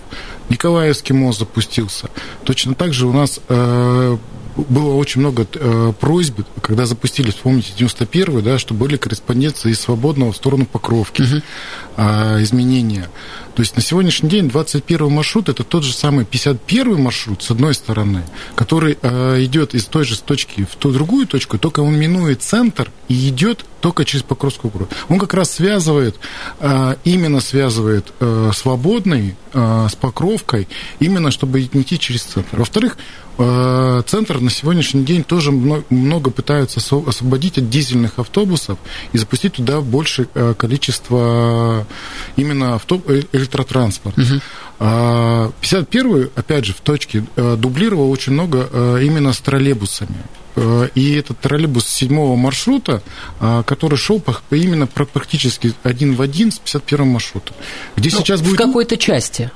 Николаевский 0.48 1.14
мост 1.14 1.40
запустился. 1.40 2.10
Точно 2.44 2.74
так 2.74 2.92
же 2.92 3.06
у 3.06 3.12
нас 3.12 3.40
э, 3.48 4.16
было 4.68 4.94
очень 4.94 5.20
много 5.20 5.46
э, 5.54 5.92
просьб, 5.98 6.40
когда 6.60 6.86
запустили, 6.86 7.30
вспомните, 7.30 7.72
91-й, 7.78 8.42
да, 8.42 8.58
что 8.58 8.74
были 8.74 8.96
корреспонденции 8.96 9.70
из 9.70 9.80
свободного 9.80 10.32
в 10.32 10.36
сторону 10.36 10.66
Покровки, 10.66 11.22
угу. 11.22 11.42
э, 11.96 12.42
изменения. 12.42 13.08
То 13.58 13.62
есть 13.62 13.74
на 13.74 13.82
сегодняшний 13.82 14.28
день 14.28 14.48
21 14.48 15.10
маршрут 15.10 15.48
это 15.48 15.64
тот 15.64 15.82
же 15.82 15.92
самый 15.92 16.24
51 16.24 17.02
маршрут, 17.02 17.42
с 17.42 17.50
одной 17.50 17.74
стороны, 17.74 18.22
который 18.54 18.96
э, 19.02 19.42
идет 19.42 19.74
из 19.74 19.86
той 19.86 20.04
же 20.04 20.16
точки 20.16 20.62
в 20.62 20.76
ту 20.76 20.92
другую 20.92 21.26
точку, 21.26 21.58
только 21.58 21.80
он 21.80 21.98
минует 21.98 22.40
центр 22.40 22.92
и 23.08 23.28
идет 23.30 23.64
только 23.80 24.04
через 24.04 24.22
Покровскую 24.22 24.70
гору. 24.70 24.88
Он 25.08 25.18
как 25.18 25.34
раз 25.34 25.50
связывает, 25.50 26.16
э, 26.60 26.94
именно 27.02 27.40
связывает 27.40 28.12
э, 28.20 28.50
свободный 28.54 29.36
э, 29.52 29.86
с 29.90 29.94
Покровкой, 29.94 30.68
именно 31.00 31.30
чтобы 31.30 31.60
идти 31.62 31.98
через 31.98 32.22
центр. 32.22 32.58
Во-вторых, 32.58 32.96
э, 33.38 34.02
центр 34.06 34.40
на 34.40 34.50
сегодняшний 34.50 35.04
день 35.04 35.22
тоже 35.22 35.52
много 35.52 36.30
пытаются 36.30 36.80
освободить 36.80 37.58
от 37.58 37.70
дизельных 37.70 38.18
автобусов 38.18 38.78
и 39.12 39.18
запустить 39.18 39.54
туда 39.54 39.80
больше 39.80 40.28
э, 40.34 40.54
количество 40.56 41.86
именно 42.36 42.74
автобусов 42.74 43.16
электротранспорт. 43.48 44.16
Угу. 44.18 44.40
51-й, 44.78 46.30
опять 46.36 46.64
же, 46.64 46.72
в 46.72 46.80
точке 46.80 47.24
э, 47.36 47.56
дублировал 47.58 48.10
очень 48.10 48.32
много 48.32 48.68
э, 48.70 49.00
именно 49.02 49.32
с 49.32 49.38
троллейбусами. 49.38 50.16
Э, 50.54 50.88
и 50.94 51.14
этот 51.14 51.40
троллейбус 51.40 51.86
седьмого 51.86 52.36
маршрута, 52.36 53.02
который 53.40 53.96
шел 53.96 54.22
именно 54.50 54.86
практически 54.86 55.74
один 55.82 56.14
в 56.14 56.22
один 56.22 56.52
с 56.52 56.58
51 56.58 57.06
маршрутом. 57.08 57.56
Где 57.96 58.10
ну, 58.12 58.18
сейчас 58.18 58.40
в 58.40 58.44
будет... 58.44 58.58
какой-то 58.58 58.96
части. 58.96 59.50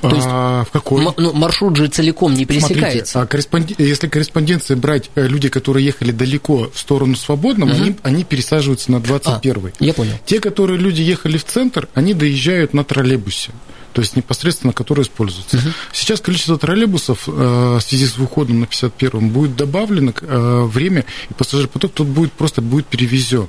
То 0.00 0.14
есть, 0.14 0.26
а, 0.30 0.64
в 0.64 0.70
какой? 0.70 1.06
ну, 1.16 1.32
маршрут 1.32 1.76
же 1.76 1.88
целиком 1.88 2.34
не 2.34 2.44
пересекается. 2.44 3.12
Смотрите, 3.12 3.18
а 3.18 3.26
корреспонди... 3.26 3.74
если 3.78 4.08
корреспонденции 4.08 4.74
брать 4.74 5.10
люди, 5.14 5.48
которые 5.48 5.84
ехали 5.84 6.12
далеко 6.12 6.70
в 6.72 6.78
сторону 6.78 7.16
свободного, 7.16 7.70
угу. 7.70 7.82
они, 7.82 7.96
они 8.02 8.24
пересаживаются 8.24 8.92
на 8.92 9.00
21 9.00 9.66
а, 9.66 9.70
Я 9.80 9.94
понял. 9.94 10.12
Те, 10.24 10.40
которые 10.40 10.78
люди 10.78 11.02
ехали 11.02 11.36
в 11.36 11.44
центр, 11.44 11.88
они 11.94 12.14
доезжают 12.14 12.74
на 12.74 12.84
троллейбусе 12.84 13.50
то 13.98 14.02
есть 14.02 14.14
непосредственно 14.14 14.72
которые 14.72 15.02
используются. 15.02 15.56
Угу. 15.56 15.66
Сейчас 15.92 16.20
количество 16.20 16.56
троллейбусов 16.56 17.24
э, 17.26 17.32
в 17.32 17.80
связи 17.80 18.06
с 18.06 18.16
выходом 18.16 18.60
на 18.60 18.66
51-м 18.66 19.30
будет 19.30 19.56
добавлено 19.56 20.12
э, 20.20 20.62
время, 20.66 21.04
и 21.28 21.34
пассажиропоток 21.34 21.92
тут 21.92 22.06
будет 22.06 22.32
просто 22.32 22.62
будет 22.62 22.86
перевезен. 22.86 23.48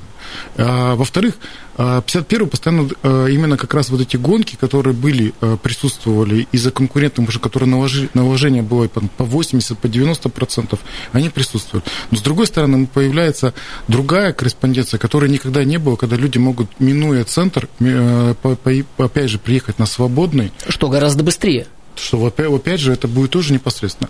А, 0.58 0.96
во-вторых, 0.96 1.36
51-й 1.80 2.44
а, 2.44 2.46
постоянно 2.46 2.90
а, 3.04 3.28
именно 3.28 3.56
как 3.56 3.74
раз 3.74 3.90
вот 3.90 4.02
эти 4.02 4.18
гонки, 4.18 4.58
которые 4.58 4.94
были, 4.94 5.34
присутствовали 5.64 6.48
из-за 6.52 6.72
конкурентов, 6.72 7.28
уже 7.28 7.40
которые 7.40 7.70
наложение 8.14 8.62
было 8.62 8.88
по 8.88 9.24
80, 9.24 9.78
по 9.78 9.88
90 9.88 10.30
процентов, 10.30 10.80
они 11.14 11.30
присутствуют. 11.30 11.86
Но 12.12 12.18
с 12.18 12.22
другой 12.22 12.48
стороны, 12.48 12.88
появляется 12.88 13.54
другая 13.88 14.34
корреспонденция, 14.34 14.98
которой 14.98 15.30
никогда 15.30 15.64
не 15.64 15.78
было, 15.78 15.96
когда 15.96 16.18
люди 16.18 16.38
могут, 16.38 16.68
минуя 16.80 17.24
центр, 17.24 17.70
опять 17.80 19.30
же, 19.30 19.40
приехать 19.40 19.80
на 19.80 19.86
свободный. 19.86 20.52
Что 20.68 20.90
гораздо 20.90 21.24
быстрее 21.24 21.68
что, 22.00 22.26
опять 22.26 22.80
же, 22.80 22.92
это 22.94 23.08
будет 23.08 23.32
тоже 23.32 23.54
непосредственно. 23.54 24.10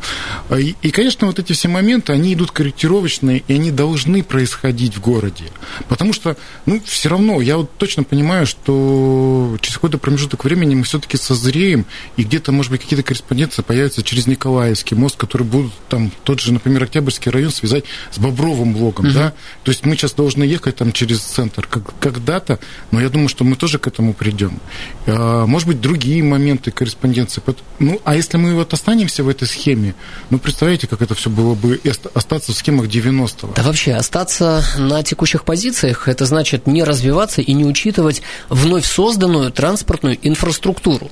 А, 0.49 0.59
и, 0.59 0.75
и, 0.81 0.91
конечно, 0.91 1.27
вот 1.27 1.39
эти 1.39 1.53
все 1.53 1.67
моменты, 1.67 2.13
они 2.13 2.33
идут 2.33 2.51
корректировочные, 2.51 3.43
и 3.47 3.53
они 3.53 3.71
должны 3.71 4.23
происходить 4.23 4.95
в 4.95 5.01
городе. 5.01 5.45
Потому 5.87 6.13
что, 6.13 6.37
ну, 6.65 6.81
все 6.85 7.09
равно, 7.09 7.41
я 7.41 7.57
вот 7.57 7.71
точно 7.77 8.03
понимаю, 8.03 8.45
что 8.45 9.57
через 9.61 9.75
какой-то 9.75 9.97
промежуток 9.97 10.43
времени 10.43 10.75
мы 10.75 10.83
все-таки 10.83 11.17
созреем, 11.17 11.85
и 12.17 12.23
где-то, 12.23 12.51
может 12.51 12.71
быть, 12.71 12.81
какие-то 12.81 13.03
корреспонденции 13.03 13.61
появятся 13.61 14.03
через 14.03 14.27
Николаевский 14.27 14.95
мост, 14.95 15.17
который 15.17 15.43
будут 15.43 15.73
там, 15.89 16.11
тот 16.23 16.39
же, 16.39 16.53
например, 16.53 16.83
Октябрьский 16.83 17.31
район 17.31 17.51
связать 17.51 17.85
с 18.11 18.19
Бобровым 18.19 18.73
блоком, 18.73 19.05
угу. 19.05 19.13
да? 19.13 19.33
То 19.63 19.71
есть 19.71 19.85
мы 19.85 19.95
сейчас 19.95 20.13
должны 20.13 20.43
ехать 20.43 20.77
там 20.77 20.91
через 20.91 21.19
центр 21.19 21.67
как, 21.67 21.97
когда-то, 21.99 22.59
но 22.91 23.01
я 23.01 23.09
думаю, 23.09 23.29
что 23.29 23.43
мы 23.43 23.55
тоже 23.55 23.79
к 23.79 23.87
этому 23.87 24.13
придем. 24.13 24.59
А, 25.05 25.45
может 25.45 25.67
быть, 25.67 25.81
другие 25.81 26.23
моменты 26.23 26.71
корреспонденции. 26.71 27.41
Ну, 27.79 28.01
а 28.03 28.15
если 28.15 28.37
мы 28.37 28.55
вот 28.55 28.73
останемся 28.73 29.23
в 29.23 29.29
этой 29.29 29.47
схеме, 29.47 29.95
ну, 30.29 30.37
представляете, 30.37 30.87
как 30.87 31.01
это 31.01 31.15
все 31.15 31.29
было 31.29 31.55
бы 31.55 31.79
остаться 32.13 32.51
в 32.51 32.55
схемах 32.55 32.87
90-го? 32.87 33.53
Да 33.55 33.63
вообще, 33.63 33.93
остаться 33.93 34.63
на 34.77 35.01
текущих 35.01 35.45
позициях, 35.45 36.07
это 36.07 36.25
значит 36.25 36.67
не 36.67 36.83
развиваться 36.83 37.41
и 37.41 37.53
не 37.53 37.65
учитывать 37.65 38.21
вновь 38.49 38.85
созданную 38.85 39.51
транспортную 39.51 40.17
инфраструктуру. 40.21 41.09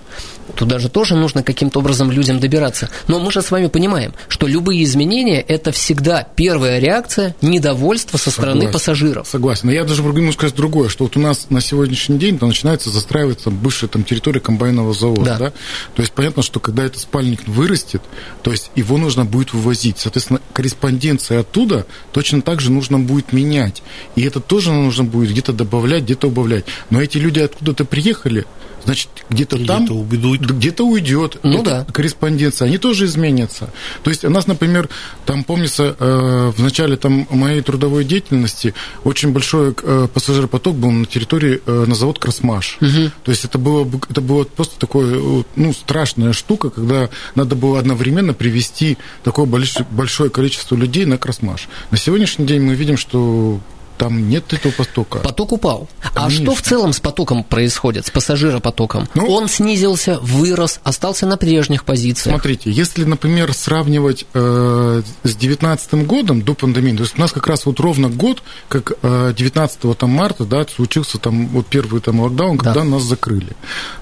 Туда 0.58 0.80
же 0.80 0.90
тоже 0.90 1.16
нужно 1.16 1.44
каким-то 1.44 1.80
образом 1.80 2.12
людям 2.12 2.40
добираться. 2.40 2.90
Но 3.08 3.20
мы 3.20 3.32
же 3.32 3.44
с 3.44 3.52
вами 3.52 3.68
понимаем, 3.68 4.14
что 4.28 4.48
любые 4.48 4.84
изменения– 4.84 5.40
это 5.48 5.72
всегда 5.72 6.28
первая 6.36 6.80
реакция 6.80 7.36
недовольства 7.44 8.18
со 8.18 8.32
стороны 8.32 8.62
Согласен. 8.62 8.74
пассажиров. 8.74 9.28
Согласен. 9.28 9.62
Но 9.68 9.72
я 9.72 9.84
даже 9.84 10.02
могу 10.02 10.32
сказать 10.32 10.56
другое, 10.56 10.90
что 10.90 11.04
вот 11.04 11.16
у 11.16 11.20
нас 11.20 11.52
на 11.52 11.62
сегодняшний 11.62 12.18
день 12.18 12.40
начинается 12.42 12.90
застраиваться 12.90 13.52
бывшая 13.52 13.88
там, 13.88 14.04
территория 14.04 14.40
комбайнового 14.40 14.96
завода. 14.96 15.24
Да. 15.24 15.38
Да? 15.38 15.50
То 15.96 16.02
есть 16.02 16.12
понятно, 16.12 16.42
что 16.42 16.60
когда 16.60 16.84
этот 16.86 17.02
спальник 17.02 17.48
вырастет, 17.48 18.02
то 18.42 18.50
есть 18.52 18.72
его 18.76 18.98
нужно 18.98 19.26
будет 19.26 19.54
вывозить. 19.54 20.00
Соответственно, 20.00 20.42
корреспонденция 20.54 21.42
оттуда 21.42 21.86
точно 22.12 22.42
так 22.42 22.62
же 22.62 22.72
нужно 22.72 22.98
будет 22.98 23.32
менять. 23.32 23.84
И 24.16 24.24
это 24.24 24.40
тоже 24.40 24.72
нужно 24.72 25.04
будет 25.04 25.30
где-то 25.30 25.54
добавлять, 25.54 26.04
где-то 26.04 26.30
убавлять. 26.30 26.66
Но 26.90 27.00
эти 27.00 27.20
люди 27.20 27.40
откуда-то 27.42 27.86
приехали, 27.86 28.46
значит, 28.88 29.10
где-то 29.30 29.58
где 29.58 29.66
там 29.66 29.92
уйдут. 29.92 30.40
где-то 30.40 30.86
уйдет 30.86 31.38
ну, 31.44 31.62
да. 31.62 31.86
корреспонденция, 31.92 32.68
они 32.68 32.78
тоже 32.78 33.06
изменятся. 33.06 33.70
То 34.02 34.10
есть 34.10 34.24
у 34.24 34.30
нас, 34.30 34.48
например, 34.48 34.88
там, 35.26 35.44
помнится, 35.44 35.94
э, 36.00 36.54
в 36.56 36.64
начале 36.64 36.96
там, 36.96 37.28
моей 37.30 37.62
трудовой 37.62 38.06
деятельности 38.06 38.74
очень 39.04 39.34
большой 39.34 39.76
э, 39.84 40.08
пассажиропоток 40.14 40.76
был 40.76 40.92
на 40.92 41.06
территории, 41.06 41.62
э, 41.66 41.86
на 41.86 41.96
завод 41.96 42.18
«Красмаш». 42.18 42.78
Угу. 42.80 43.12
То 43.26 43.32
есть 43.32 43.44
это 43.44 43.58
было, 43.58 43.86
это 44.10 44.22
было 44.22 44.46
просто 44.46 44.80
такое, 44.80 45.44
ну, 45.58 45.74
страшная 45.74 46.32
штука, 46.32 46.70
когда 46.70 47.10
надо 47.36 47.56
было 47.56 47.80
одновременно 47.80 48.34
привести 48.34 48.98
такое 49.24 49.46
большое 49.46 50.30
количество 50.30 50.78
людей 50.78 51.04
на 51.06 51.18
«Красмаш». 51.18 51.68
На 51.92 51.98
сегодняшний 51.98 52.46
день 52.46 52.62
мы 52.62 52.76
видим, 52.76 52.96
что 52.96 53.60
там 53.98 54.30
нет 54.30 54.54
этого 54.54 54.72
потока. 54.72 55.20
Поток 55.20 55.54
упал. 55.54 55.90
Конечно. 56.02 56.22
А 56.26 56.30
что 56.30 56.56
в 56.56 56.62
целом 56.62 56.94
с 56.94 57.00
потоком 57.00 57.44
происходит, 57.44 58.06
с 58.06 58.12
пассажиропотоком? 58.12 59.08
Ну, 59.14 59.28
Он 59.28 59.48
снизился, 59.48 60.20
вырос, 60.22 60.80
остался 60.84 61.26
на 61.26 61.38
прежних 61.38 61.84
позициях. 61.84 62.36
Смотрите, 62.36 62.72
если, 62.72 63.04
например, 63.04 63.54
сравнивать 63.54 64.26
э, 64.34 65.02
с 65.24 65.36
2019 65.36 65.94
годом 66.06 66.42
до 66.42 66.54
пандемии, 66.54 66.96
то 66.96 67.04
есть 67.04 67.18
у 67.18 67.22
нас 67.22 67.32
как 67.32 67.48
раз 67.48 67.66
вот 67.66 67.80
ровно 67.80 68.10
год, 68.10 68.44
как 68.70 68.94
э, 69.02 69.34
19 69.36 69.98
там, 69.98 70.10
марта, 70.10 70.46
да, 70.46 70.66
случился 70.68 71.18
там 71.18 71.48
вот 71.48 71.68
первый 71.68 72.02
там 72.02 72.20
локдаун, 72.20 72.58
когда 72.58 72.82
да. 72.82 72.84
нас 72.84 73.04
закрыли. 73.04 73.56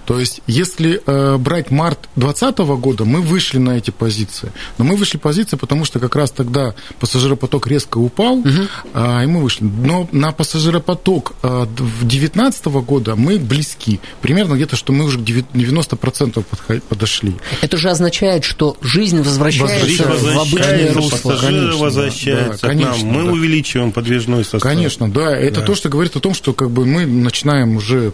То 0.06 0.20
есть, 0.20 0.42
если 0.48 1.02
э, 1.06 1.38
брать 1.38 1.72
март 1.72 2.10
2020 2.16 2.58
года, 2.80 3.06
мы 3.06 3.22
вышли 3.22 3.58
на 3.58 3.72
эти 3.78 3.92
позиции. 3.92 4.52
Но 4.78 4.86
мы 4.86 4.96
вышли 4.96 5.18
позиции, 5.18 5.58
потому 5.58 5.86
что 5.86 6.00
как 6.00 6.16
раз 6.16 6.32
тогда 6.32 6.76
пассажиропоток 7.00 7.68
резко 7.68 7.98
упал, 7.98 8.36
угу. 8.36 8.50
э, 8.94 9.24
и 9.24 9.26
мы 9.28 9.42
вышли 9.42 9.66
но 9.86 10.10
на 10.12 10.32
пассажиропоток 10.32 11.34
2019 11.42 12.66
э, 12.66 12.70
года 12.82 13.16
мы 13.16 13.40
близки. 13.40 14.00
Примерно 14.22 14.56
где-то, 14.56 14.76
что 14.76 14.94
мы 14.94 15.06
уже 15.06 15.20
к 15.20 15.22
90% 15.22 16.44
подошли. 16.90 17.36
Это 17.62 17.78
же 17.78 17.90
означает, 17.90 18.44
что 18.44 18.78
жизнь 18.82 19.22
возвращается, 19.22 19.86
жизнь 19.86 20.04
возвращается 20.04 20.38
в 20.38 20.54
обычное 20.54 20.94
русло. 20.94 21.18
Пассажиры 21.30 21.60
конечно, 21.60 21.84
возвращаются 21.84 22.62
да, 22.62 22.68
конечно, 22.68 22.94
к 22.94 23.04
нам. 23.04 23.08
Мы 23.08 23.24
да. 23.24 23.32
увеличиваем 23.32 23.92
подвижной 23.92 24.44
состав. 24.44 24.62
Конечно, 24.62 25.10
да. 25.10 25.36
Это 25.36 25.62
да. 25.62 25.66
то, 25.66 25.76
что 25.76 25.90
говорит 25.90 26.16
о 26.16 26.20
том, 26.20 26.34
что 26.34 26.54
как 26.54 26.72
бы 26.72 26.86
мы 26.86 27.06
начинаем 27.06 27.78
уже 27.78 28.14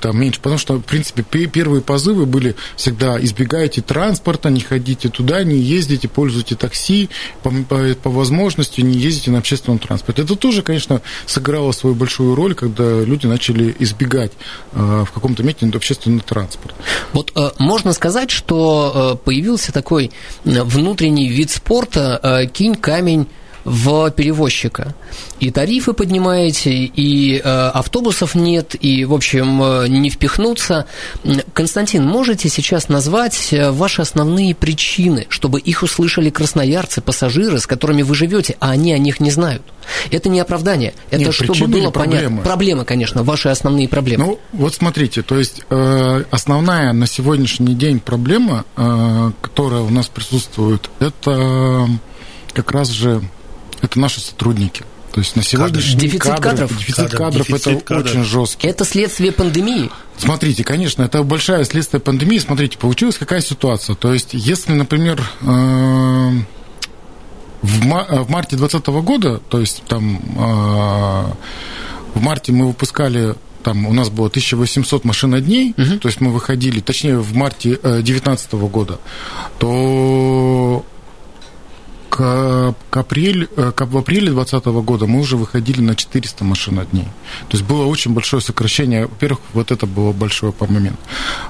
там 0.00 0.18
меньше, 0.18 0.40
потому 0.40 0.58
что, 0.58 0.74
в 0.74 0.82
принципе, 0.82 1.22
первые 1.22 1.82
позывы 1.82 2.26
были 2.26 2.56
всегда 2.76 3.22
избегайте 3.22 3.82
транспорта, 3.82 4.50
не 4.50 4.60
ходите 4.60 5.08
туда, 5.08 5.42
не 5.44 5.58
ездите, 5.58 6.08
пользуйте 6.08 6.54
такси, 6.54 7.08
по, 7.42 7.50
по, 7.50 7.94
по 8.02 8.10
возможности 8.10 8.80
не 8.80 8.98
ездите 8.98 9.30
на 9.30 9.38
общественном 9.38 9.78
транспорте. 9.78 10.22
Это 10.22 10.36
тоже, 10.36 10.62
конечно, 10.62 11.02
сыграло 11.26 11.72
свою 11.72 11.94
большую 11.94 12.34
роль, 12.34 12.54
когда 12.54 13.02
люди 13.02 13.26
начали 13.26 13.74
избегать 13.78 14.32
э, 14.72 15.04
в 15.06 15.12
каком-то 15.12 15.42
месте 15.42 15.66
общественный 15.74 16.20
транспорт. 16.20 16.74
Вот 17.12 17.32
э, 17.34 17.50
можно 17.58 17.92
сказать, 17.92 18.30
что 18.30 19.14
э, 19.14 19.24
появился 19.24 19.72
такой 19.72 20.10
внутренний 20.44 21.28
вид 21.28 21.50
спорта 21.50 22.20
э, 22.22 22.46
кинь 22.46 22.74
камень 22.74 23.26
в 23.68 24.10
перевозчика. 24.10 24.94
И 25.40 25.50
тарифы 25.50 25.92
поднимаете, 25.92 26.70
и 26.72 27.38
э, 27.38 27.42
автобусов 27.42 28.34
нет, 28.34 28.74
и, 28.80 29.04
в 29.04 29.12
общем, 29.12 29.62
э, 29.62 29.88
не 29.88 30.10
впихнуться. 30.10 30.86
Константин, 31.52 32.04
можете 32.04 32.48
сейчас 32.48 32.88
назвать 32.88 33.52
э, 33.52 33.70
ваши 33.70 34.02
основные 34.02 34.54
причины, 34.54 35.26
чтобы 35.28 35.60
их 35.60 35.82
услышали 35.82 36.30
красноярцы, 36.30 37.00
пассажиры, 37.02 37.58
с 37.58 37.66
которыми 37.66 38.02
вы 38.02 38.14
живете, 38.14 38.56
а 38.58 38.70
они 38.70 38.92
о 38.92 38.98
них 38.98 39.20
не 39.20 39.30
знают? 39.30 39.62
Это 40.10 40.28
не 40.28 40.40
оправдание, 40.40 40.94
это 41.10 41.24
Нет, 41.24 41.34
чтобы 41.34 41.66
было 41.66 41.90
понятно. 41.90 42.42
Проблемы, 42.42 42.84
конечно, 42.84 43.22
ваши 43.22 43.48
основные 43.48 43.88
проблемы. 43.88 44.24
Ну, 44.24 44.38
вот 44.52 44.74
смотрите, 44.74 45.22
то 45.22 45.38
есть 45.38 45.62
э, 45.68 46.24
основная 46.30 46.92
на 46.92 47.06
сегодняшний 47.06 47.74
день 47.74 48.00
проблема, 48.00 48.64
э, 48.76 49.30
которая 49.42 49.80
у 49.80 49.90
нас 49.90 50.08
присутствует, 50.08 50.90
это 51.00 51.88
как 52.52 52.72
раз 52.72 52.88
же 52.88 53.22
это 53.82 53.98
наши 53.98 54.20
сотрудники. 54.20 54.84
То 55.12 55.20
есть 55.20 55.36
на 55.36 55.42
сегодняшний 55.42 55.98
день 55.98 56.10
дефицит 56.10 56.40
кадров, 56.40 56.78
дефицит 56.78 57.10
кадров, 57.12 57.46
дефицит 57.46 57.66
это 57.66 57.84
кадров. 57.84 58.10
очень 58.10 58.24
жесткий. 58.24 58.68
Это 58.68 58.84
следствие 58.84 59.32
пандемии. 59.32 59.90
Смотрите, 60.18 60.64
конечно, 60.64 61.02
это 61.02 61.22
большое 61.22 61.64
следствие 61.64 62.00
пандемии. 62.00 62.38
Смотрите, 62.38 62.78
получилась 62.78 63.16
какая 63.16 63.40
ситуация. 63.40 63.96
То 63.96 64.12
есть, 64.12 64.30
если, 64.34 64.72
например, 64.72 65.22
э, 65.40 66.30
в 67.62 68.30
марте 68.30 68.56
2020 68.56 68.86
года, 69.04 69.40
то 69.48 69.60
есть 69.60 69.82
там 69.88 70.16
э, 70.18 71.32
в 72.14 72.22
марте 72.22 72.52
мы 72.52 72.66
выпускали 72.68 73.34
там 73.62 73.86
у 73.86 73.92
нас 73.92 74.08
было 74.08 74.28
1800 74.28 75.04
машинодней, 75.04 75.74
угу. 75.76 75.98
то 75.98 76.08
есть 76.08 76.20
мы 76.20 76.30
выходили, 76.30 76.80
точнее 76.80 77.18
в 77.18 77.34
марте 77.34 77.70
2019 77.70 78.52
года, 78.52 78.98
то 79.58 80.86
к, 82.08 82.74
к, 82.90 82.96
апрель, 82.96 83.48
э, 83.56 83.72
к, 83.74 83.86
в 83.86 83.96
апреле 83.96 84.30
2020 84.30 84.66
года 84.84 85.06
мы 85.06 85.20
уже 85.20 85.36
выходили 85.36 85.80
на 85.80 85.94
400 85.94 86.44
машин 86.44 86.80
дней. 86.90 87.08
То 87.48 87.56
есть 87.56 87.64
было 87.64 87.86
очень 87.86 88.12
большое 88.12 88.42
сокращение. 88.42 89.06
Во-первых, 89.06 89.40
вот 89.52 89.70
это 89.70 89.86
было 89.86 90.12
большой 90.12 90.52
момент. 90.60 90.98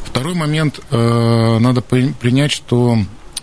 Второй 0.04 0.34
момент, 0.34 0.80
э, 0.90 1.58
надо 1.58 1.80
принять, 1.80 2.52
что 2.52 2.98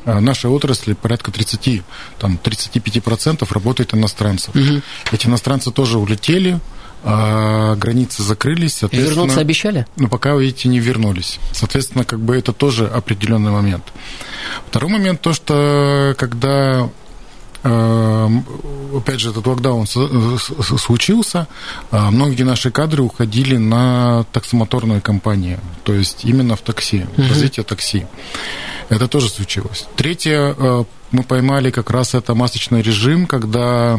э, 0.06 0.20
нашей 0.20 0.50
отрасли 0.50 0.94
порядка 0.94 1.32
30, 1.32 1.84
там, 2.20 2.40
35% 2.44 3.48
работает 3.52 3.94
иностранцев. 3.94 4.56
Угу. 4.56 4.82
Эти 5.12 5.28
иностранцы 5.28 5.72
тоже 5.72 5.98
улетели, 5.98 6.60
а 7.04 7.76
границы 7.76 8.24
закрылись. 8.24 8.74
Соответственно, 8.74 9.16
Вернуться 9.16 9.40
обещали? 9.40 9.86
Но 9.96 10.08
пока, 10.08 10.36
видите, 10.36 10.70
не 10.70 10.80
вернулись. 10.80 11.40
Соответственно, 11.52 12.04
как 12.04 12.20
бы 12.20 12.36
это 12.36 12.52
тоже 12.52 12.88
определенный 12.88 13.52
момент. 13.52 13.84
Второй 14.68 14.92
момент, 14.92 15.22
то, 15.22 15.34
что 15.34 16.16
когда 16.18 16.90
опять 17.66 19.20
же, 19.20 19.32
этот 19.32 19.48
локдаун 19.48 19.88
случился, 19.88 21.48
а 21.92 22.12
многие 22.12 22.44
наши 22.44 22.72
кадры 22.72 23.02
уходили 23.02 23.58
на 23.58 24.26
таксомоторные 24.32 25.02
компании, 25.02 25.60
то 25.84 25.94
есть 25.94 26.26
именно 26.26 26.56
в 26.56 26.62
такси, 26.62 27.06
в 27.18 27.30
развитие 27.30 27.64
такси. 27.64 28.06
Это 28.90 29.08
тоже 29.08 29.30
случилось. 29.30 29.88
Третье, 29.96 30.56
э, 30.56 30.84
мы 31.12 31.24
поймали 31.24 31.72
как 31.72 31.90
раз 31.90 32.14
это 32.14 32.36
масочный 32.36 32.84
режим, 32.84 33.26
когда 33.26 33.98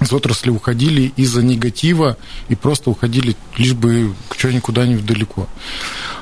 из 0.00 0.12
отрасли 0.12 0.50
уходили 0.50 1.12
из-за 1.16 1.42
негатива 1.42 2.16
и 2.48 2.54
просто 2.54 2.90
уходили 2.90 3.36
лишь 3.56 3.74
бы 3.74 4.14
что-нибудь 4.36 4.62
куда-нибудь 4.62 5.04
далеко. 5.04 5.48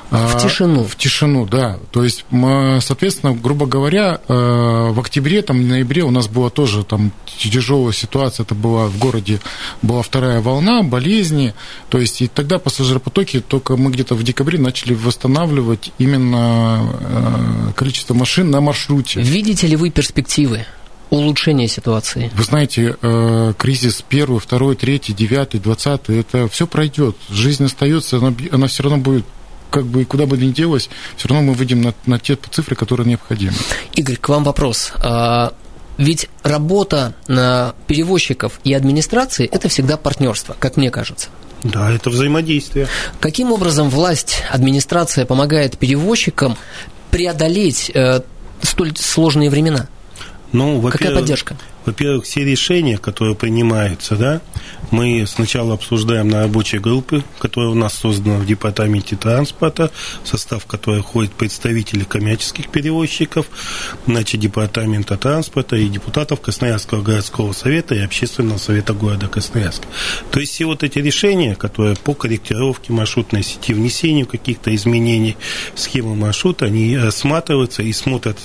В 0.09 0.41
тишину. 0.41 0.85
В 0.85 0.95
тишину, 0.95 1.45
да. 1.45 1.77
То 1.91 2.03
есть, 2.03 2.25
соответственно, 2.31 3.33
грубо 3.33 3.65
говоря, 3.65 4.21
э, 4.27 4.33
в 4.91 4.99
октябре, 4.99 5.41
там, 5.41 5.61
в 5.61 5.65
ноябре 5.65 6.03
у 6.03 6.11
нас 6.11 6.27
была 6.29 6.49
тоже 6.49 6.85
там 6.85 7.11
тяжелая 7.25 7.91
ситуация. 7.91 8.45
Это 8.45 8.55
была 8.55 8.87
в 8.87 8.97
городе, 8.97 9.41
была 9.81 10.01
вторая 10.01 10.39
волна, 10.39 10.81
болезни. 10.83 11.53
То 11.89 11.97
есть, 11.97 12.21
и 12.21 12.27
тогда 12.27 12.57
пассажиропотоки 12.57 13.41
только 13.41 13.75
мы 13.75 13.91
где-то 13.91 14.15
в 14.15 14.23
декабре 14.23 14.57
начали 14.57 14.93
восстанавливать 14.93 15.91
именно 15.97 16.89
э, 16.99 17.71
количество 17.75 18.13
машин 18.13 18.49
на 18.49 18.61
маршруте. 18.61 19.21
Видите 19.21 19.67
ли 19.67 19.75
вы 19.75 19.89
перспективы? 19.89 20.65
Улучшения 21.09 21.67
ситуации? 21.67 22.31
Вы 22.35 22.43
знаете, 22.43 22.97
э, 23.01 23.53
кризис 23.57 24.03
первый, 24.07 24.39
второй, 24.39 24.75
третий, 24.75 25.13
девятый, 25.13 25.59
двадцатый, 25.59 26.19
это 26.19 26.47
все 26.47 26.67
пройдет. 26.67 27.15
Жизнь 27.29 27.65
остается, 27.65 28.17
она, 28.17 28.33
она 28.51 28.67
все 28.67 28.83
равно 28.83 28.97
будет 28.97 29.25
как 29.69 29.85
бы 29.85 30.05
куда 30.05 30.25
бы 30.25 30.37
ни 30.37 30.51
делось, 30.51 30.89
все 31.17 31.27
равно 31.27 31.51
мы 31.51 31.53
выйдем 31.53 31.81
на, 31.81 31.93
на 32.05 32.19
те 32.19 32.37
цифры, 32.51 32.75
которые 32.75 33.07
необходимы. 33.07 33.53
Игорь, 33.95 34.15
к 34.15 34.29
вам 34.29 34.43
вопрос. 34.43 34.93
А, 34.95 35.53
ведь 35.97 36.29
работа 36.43 37.15
на 37.27 37.73
перевозчиков 37.87 38.59
и 38.63 38.73
администрации– 38.73 39.45
это 39.51 39.67
всегда 39.67 39.97
партнерство, 39.97 40.55
как 40.57 40.77
мне 40.77 40.89
кажется. 40.89 41.29
Да, 41.63 41.91
это 41.91 42.09
взаимодействие. 42.09 42.87
Каким 43.19 43.51
образом 43.51 43.89
власть, 43.89 44.43
администрация 44.49 45.25
помогает 45.25 45.77
перевозчикам 45.77 46.55
преодолеть 47.09 47.91
э, 47.93 48.21
столь 48.61 48.95
сложные 48.95 49.49
времена? 49.49 49.87
Ну, 50.51 50.81
Какая 50.89 51.13
поддержка? 51.13 51.55
Во-первых, 51.87 52.25
все 52.25 52.43
решения, 52.43 52.97
которые 52.97 53.33
принимаются, 53.33 54.17
да, 54.17 54.41
мы 54.91 55.25
сначала 55.25 55.73
обсуждаем 55.73 56.27
на 56.27 56.41
рабочей 56.41 56.79
группе, 56.79 57.23
которая 57.39 57.71
у 57.71 57.75
нас 57.75 57.93
создана 57.93 58.39
в 58.39 58.45
департаменте 58.45 59.15
транспорта, 59.15 59.89
в 60.21 60.27
состав 60.27 60.65
которой 60.65 61.01
входят 61.01 61.31
представители 61.31 62.03
коммерческих 62.03 62.69
перевозчиков, 62.69 63.45
значит, 64.05 64.41
департамента 64.41 65.15
транспорта 65.15 65.77
и 65.77 65.87
депутатов 65.87 66.41
Красноярского 66.41 67.01
городского 67.01 67.53
совета 67.53 67.95
и 67.95 67.99
общественного 67.99 68.57
совета 68.57 68.93
города 68.93 69.29
Красноярск. 69.29 69.83
То 70.29 70.41
есть 70.41 70.51
все 70.53 70.65
вот 70.65 70.83
эти 70.83 70.99
решения, 70.99 71.55
которые 71.55 71.95
по 71.95 72.13
корректировке 72.13 72.91
маршрутной 72.91 73.43
сети, 73.43 73.73
внесению 73.73 74.25
каких-то 74.25 74.75
изменений 74.75 75.37
в 75.73 75.79
схему 75.79 76.15
маршрута, 76.15 76.65
они 76.65 76.97
рассматриваются 76.97 77.81
и 77.81 77.93
смотрят 77.93 78.37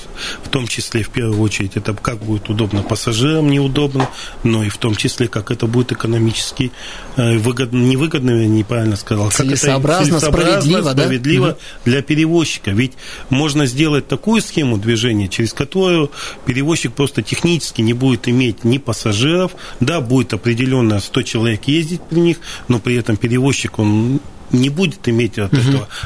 в 0.45 0.49
том 0.49 0.69
числе 0.69 1.03
в 1.03 1.11
первую 1.11 1.41
очередь 1.41 1.77
это 1.77 1.93
как 1.93 2.19
будет 2.19 2.49
удобно 2.49 2.83
пассажирам, 2.83 3.32
пассажирам 3.33 3.51
неудобно, 3.51 4.09
но 4.43 4.65
и 4.65 4.69
в 4.69 4.77
том 4.79 4.95
числе, 4.97 5.29
как 5.29 5.51
это 5.51 5.67
будет 5.67 5.93
экономически 5.93 6.73
э, 7.17 7.39
выгодно, 7.39 7.79
невыгодно, 7.79 8.31
я 8.43 8.49
неправильно 8.49 8.97
сказал. 8.97 9.31
Целесообразно, 9.31 10.19
как 10.19 10.23
это 10.23 10.33
справедливо, 10.33 10.91
справедливо 10.93 11.47
да? 11.49 11.57
для 11.85 12.03
перевозчика. 12.03 12.71
Ведь 12.71 12.93
можно 13.31 13.67
сделать 13.67 14.09
такую 14.09 14.43
схему 14.43 14.79
движения, 14.79 15.29
через 15.29 15.53
которую 15.53 16.11
перевозчик 16.47 16.93
просто 16.93 17.23
технически 17.23 17.81
не 17.83 17.93
будет 17.93 18.29
иметь 18.29 18.65
ни 18.65 18.79
пассажиров, 18.79 19.53
да, 19.81 20.01
будет 20.01 20.35
определенно 20.35 21.01
100 21.01 21.23
человек 21.23 21.65
ездить 21.65 22.03
при 22.03 22.21
них, 22.21 22.39
но 22.69 22.79
при 22.79 22.97
этом 22.97 23.17
перевозчик, 23.17 23.79
он 23.79 24.21
не 24.51 24.69
будет 24.69 25.09
иметь 25.09 25.39
от 25.39 25.53
угу. 25.55 25.61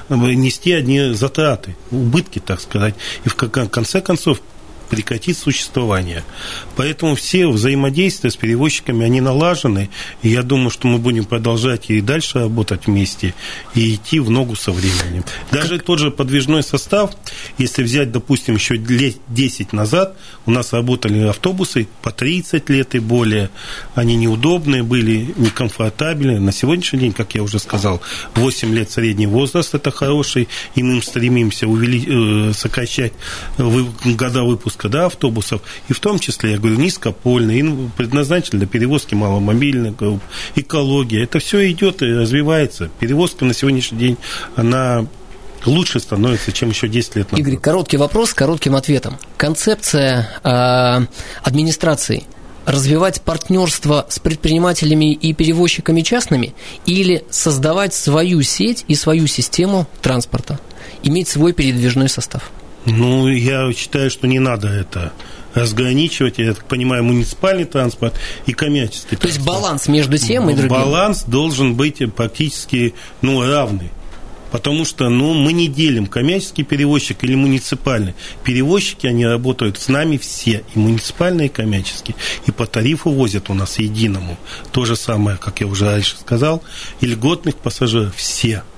этого 0.08 0.30
нести 0.30 0.72
одни 0.72 1.14
затраты, 1.14 1.74
убытки, 1.90 2.38
так 2.38 2.60
сказать. 2.60 2.94
И 3.24 3.28
в 3.28 3.34
конце 3.34 4.00
концов 4.00 4.40
прекратит 4.88 5.38
существование. 5.38 6.24
Поэтому 6.76 7.14
все 7.14 7.46
взаимодействия 7.46 8.30
с 8.30 8.36
перевозчиками, 8.36 9.04
они 9.04 9.20
налажены, 9.20 9.88
и 10.22 10.28
я 10.28 10.42
думаю, 10.42 10.70
что 10.70 10.88
мы 10.88 10.98
будем 10.98 11.24
продолжать 11.24 11.90
и 11.90 12.00
дальше 12.00 12.40
работать 12.40 12.86
вместе, 12.86 13.34
и 13.74 13.94
идти 13.94 14.20
в 14.20 14.30
ногу 14.30 14.56
со 14.56 14.72
временем. 14.72 15.24
Даже 15.50 15.78
тот 15.78 15.98
же 15.98 16.10
подвижной 16.10 16.62
состав, 16.62 17.12
если 17.58 17.82
взять, 17.82 18.12
допустим, 18.12 18.54
еще 18.54 18.74
лет 18.74 19.16
10 19.28 19.72
назад, 19.72 20.16
у 20.44 20.50
нас 20.50 20.72
работали 20.72 21.26
автобусы 21.26 21.88
по 22.02 22.10
30 22.10 22.68
лет 22.70 22.94
и 22.94 22.98
более, 22.98 23.50
они 23.94 24.16
неудобные 24.16 24.82
были, 24.82 25.34
некомфортабельные. 25.36 26.40
На 26.40 26.52
сегодняшний 26.52 27.00
день, 27.00 27.12
как 27.12 27.34
я 27.34 27.42
уже 27.42 27.58
сказал, 27.58 28.00
8 28.34 28.74
лет 28.74 28.90
средний 28.90 29.26
возраст, 29.26 29.74
это 29.74 29.90
хороший, 29.90 30.48
и 30.74 30.82
мы 30.82 31.02
стремимся 31.02 31.66
увели... 31.66 32.04
Э, 32.06 32.52
сокращать 32.56 33.12
года 33.58 34.42
выпуска 34.42 34.75
перевозка 34.76 34.88
да, 34.88 35.06
автобусов, 35.06 35.62
и 35.88 35.92
в 35.92 36.00
том 36.00 36.18
числе, 36.18 36.52
я 36.52 36.58
говорю, 36.58 36.76
низкопольные, 36.76 37.90
предназначены 37.96 38.60
для 38.60 38.68
перевозки 38.68 39.14
маломобильных 39.14 39.96
групп, 39.96 40.22
экология. 40.54 41.24
Это 41.24 41.38
все 41.38 41.70
идет 41.70 42.02
и 42.02 42.06
развивается. 42.06 42.90
Перевозка 43.00 43.44
на 43.44 43.54
сегодняшний 43.54 43.98
день, 43.98 44.16
она 44.54 45.06
лучше 45.64 46.00
становится, 46.00 46.52
чем 46.52 46.70
еще 46.70 46.88
10 46.88 47.16
лет 47.16 47.32
назад. 47.32 47.46
Игорь, 47.46 47.60
короткий 47.60 47.96
вопрос 47.96 48.30
с 48.30 48.34
коротким 48.34 48.76
ответом. 48.76 49.18
Концепция 49.36 50.28
э, 50.42 51.06
администрации 51.42 52.24
развивать 52.64 53.20
партнерство 53.22 54.06
с 54.08 54.18
предпринимателями 54.18 55.12
и 55.12 55.32
перевозчиками 55.32 56.00
частными 56.00 56.52
или 56.84 57.24
создавать 57.30 57.94
свою 57.94 58.42
сеть 58.42 58.84
и 58.88 58.96
свою 58.96 59.28
систему 59.28 59.86
транспорта, 60.02 60.58
иметь 61.04 61.28
свой 61.28 61.52
передвижной 61.52 62.08
состав? 62.08 62.50
Ну, 62.86 63.28
я 63.28 63.72
считаю, 63.72 64.10
что 64.10 64.26
не 64.26 64.38
надо 64.38 64.68
это 64.68 65.12
разграничивать, 65.54 66.38
я 66.38 66.54
так 66.54 66.64
понимаю, 66.66 67.02
муниципальный 67.02 67.64
транспорт 67.64 68.14
и 68.44 68.52
коммерческий 68.52 69.16
То 69.16 69.26
есть 69.26 69.40
баланс 69.40 69.88
между 69.88 70.18
тем 70.18 70.50
и 70.50 70.52
другим? 70.52 70.68
Баланс 70.68 71.24
должен 71.24 71.74
быть 71.74 72.02
практически 72.14 72.94
ну, 73.22 73.40
равный. 73.42 73.90
Потому 74.52 74.84
что 74.84 75.08
ну, 75.08 75.34
мы 75.34 75.52
не 75.52 75.66
делим 75.66 76.06
коммерческий 76.06 76.62
перевозчик 76.62 77.24
или 77.24 77.34
муниципальный. 77.34 78.14
Перевозчики, 78.44 79.06
они 79.06 79.26
работают 79.26 79.78
с 79.78 79.88
нами 79.88 80.18
все, 80.18 80.62
и 80.74 80.78
муниципальные, 80.78 81.46
и 81.46 81.50
коммерческие. 81.50 82.16
И 82.46 82.52
по 82.52 82.66
тарифу 82.66 83.10
возят 83.10 83.50
у 83.50 83.54
нас 83.54 83.78
единому. 83.78 84.36
То 84.70 84.84
же 84.84 84.94
самое, 84.94 85.36
как 85.36 85.60
я 85.60 85.66
уже 85.66 85.86
раньше 85.86 86.16
сказал, 86.18 86.62
и 87.00 87.06
льготных 87.06 87.56
пассажиров 87.56 88.14
все– 88.14 88.62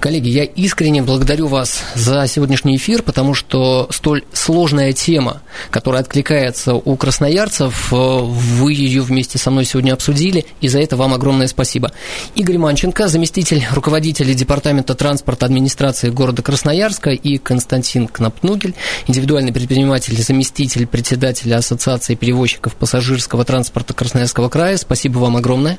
Коллеги, 0.00 0.28
я 0.30 0.44
искренне 0.44 1.02
благодарю 1.02 1.46
вас 1.46 1.82
за 1.94 2.26
сегодняшний 2.26 2.76
эфир, 2.76 3.02
потому 3.02 3.34
что 3.34 3.86
столь 3.90 4.24
сложная 4.32 4.94
тема, 4.94 5.42
которая 5.70 6.00
откликается 6.00 6.72
у 6.72 6.96
красноярцев, 6.96 7.92
э, 7.92 7.96
вы 7.96 8.72
ее 8.72 9.02
вместе 9.02 9.36
со 9.36 9.50
мной 9.50 9.66
сегодня 9.66 9.92
обсудили, 9.92 10.46
и 10.62 10.68
за 10.68 10.80
это 10.80 10.96
вам 10.96 11.12
огромное 11.12 11.48
спасибо. 11.48 11.92
Игорь 12.34 12.56
Манченко, 12.56 13.08
заместитель 13.08 13.66
руководителя 13.72 14.32
Департамента 14.32 14.94
транспорта 14.94 15.44
администрации 15.44 16.08
города 16.08 16.40
Красноярска, 16.40 17.10
и 17.10 17.36
Константин 17.36 18.08
Кнапнугель, 18.08 18.74
индивидуальный 19.06 19.52
предприниматель, 19.52 20.16
заместитель 20.16 20.86
председателя 20.86 21.56
Ассоциации 21.56 22.14
перевозчиков 22.14 22.74
пассажирского 22.74 23.44
транспорта 23.44 23.92
Красноярского 23.92 24.48
края. 24.48 24.78
Спасибо 24.78 25.18
вам 25.18 25.36
огромное. 25.36 25.78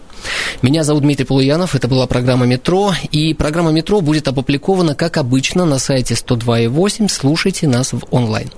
Меня 0.62 0.84
зовут 0.84 1.02
Дмитрий 1.02 1.26
Полуянов, 1.26 1.74
это 1.74 1.88
была 1.88 2.06
программа 2.06 2.46
«Метро», 2.46 2.94
и 3.12 3.34
программа 3.34 3.70
программа 3.71 3.77
«Метро» 3.77 4.01
будет 4.01 4.27
опубликована, 4.27 4.95
как 4.95 5.17
обычно, 5.17 5.65
на 5.65 5.79
сайте 5.79 6.13
102.8. 6.13 7.10
Слушайте 7.10 7.67
нас 7.67 7.93
в 7.93 8.01
онлайн. 8.12 8.49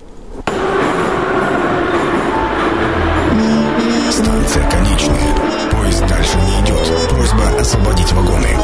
Станция 4.11 4.69
конечная. 4.69 5.69
Поезд 5.71 6.05
дальше 6.07 6.37
не 6.37 6.65
идет. 6.65 7.09
Просьба 7.09 7.59
освободить 7.59 8.11
вагоны. 8.11 8.57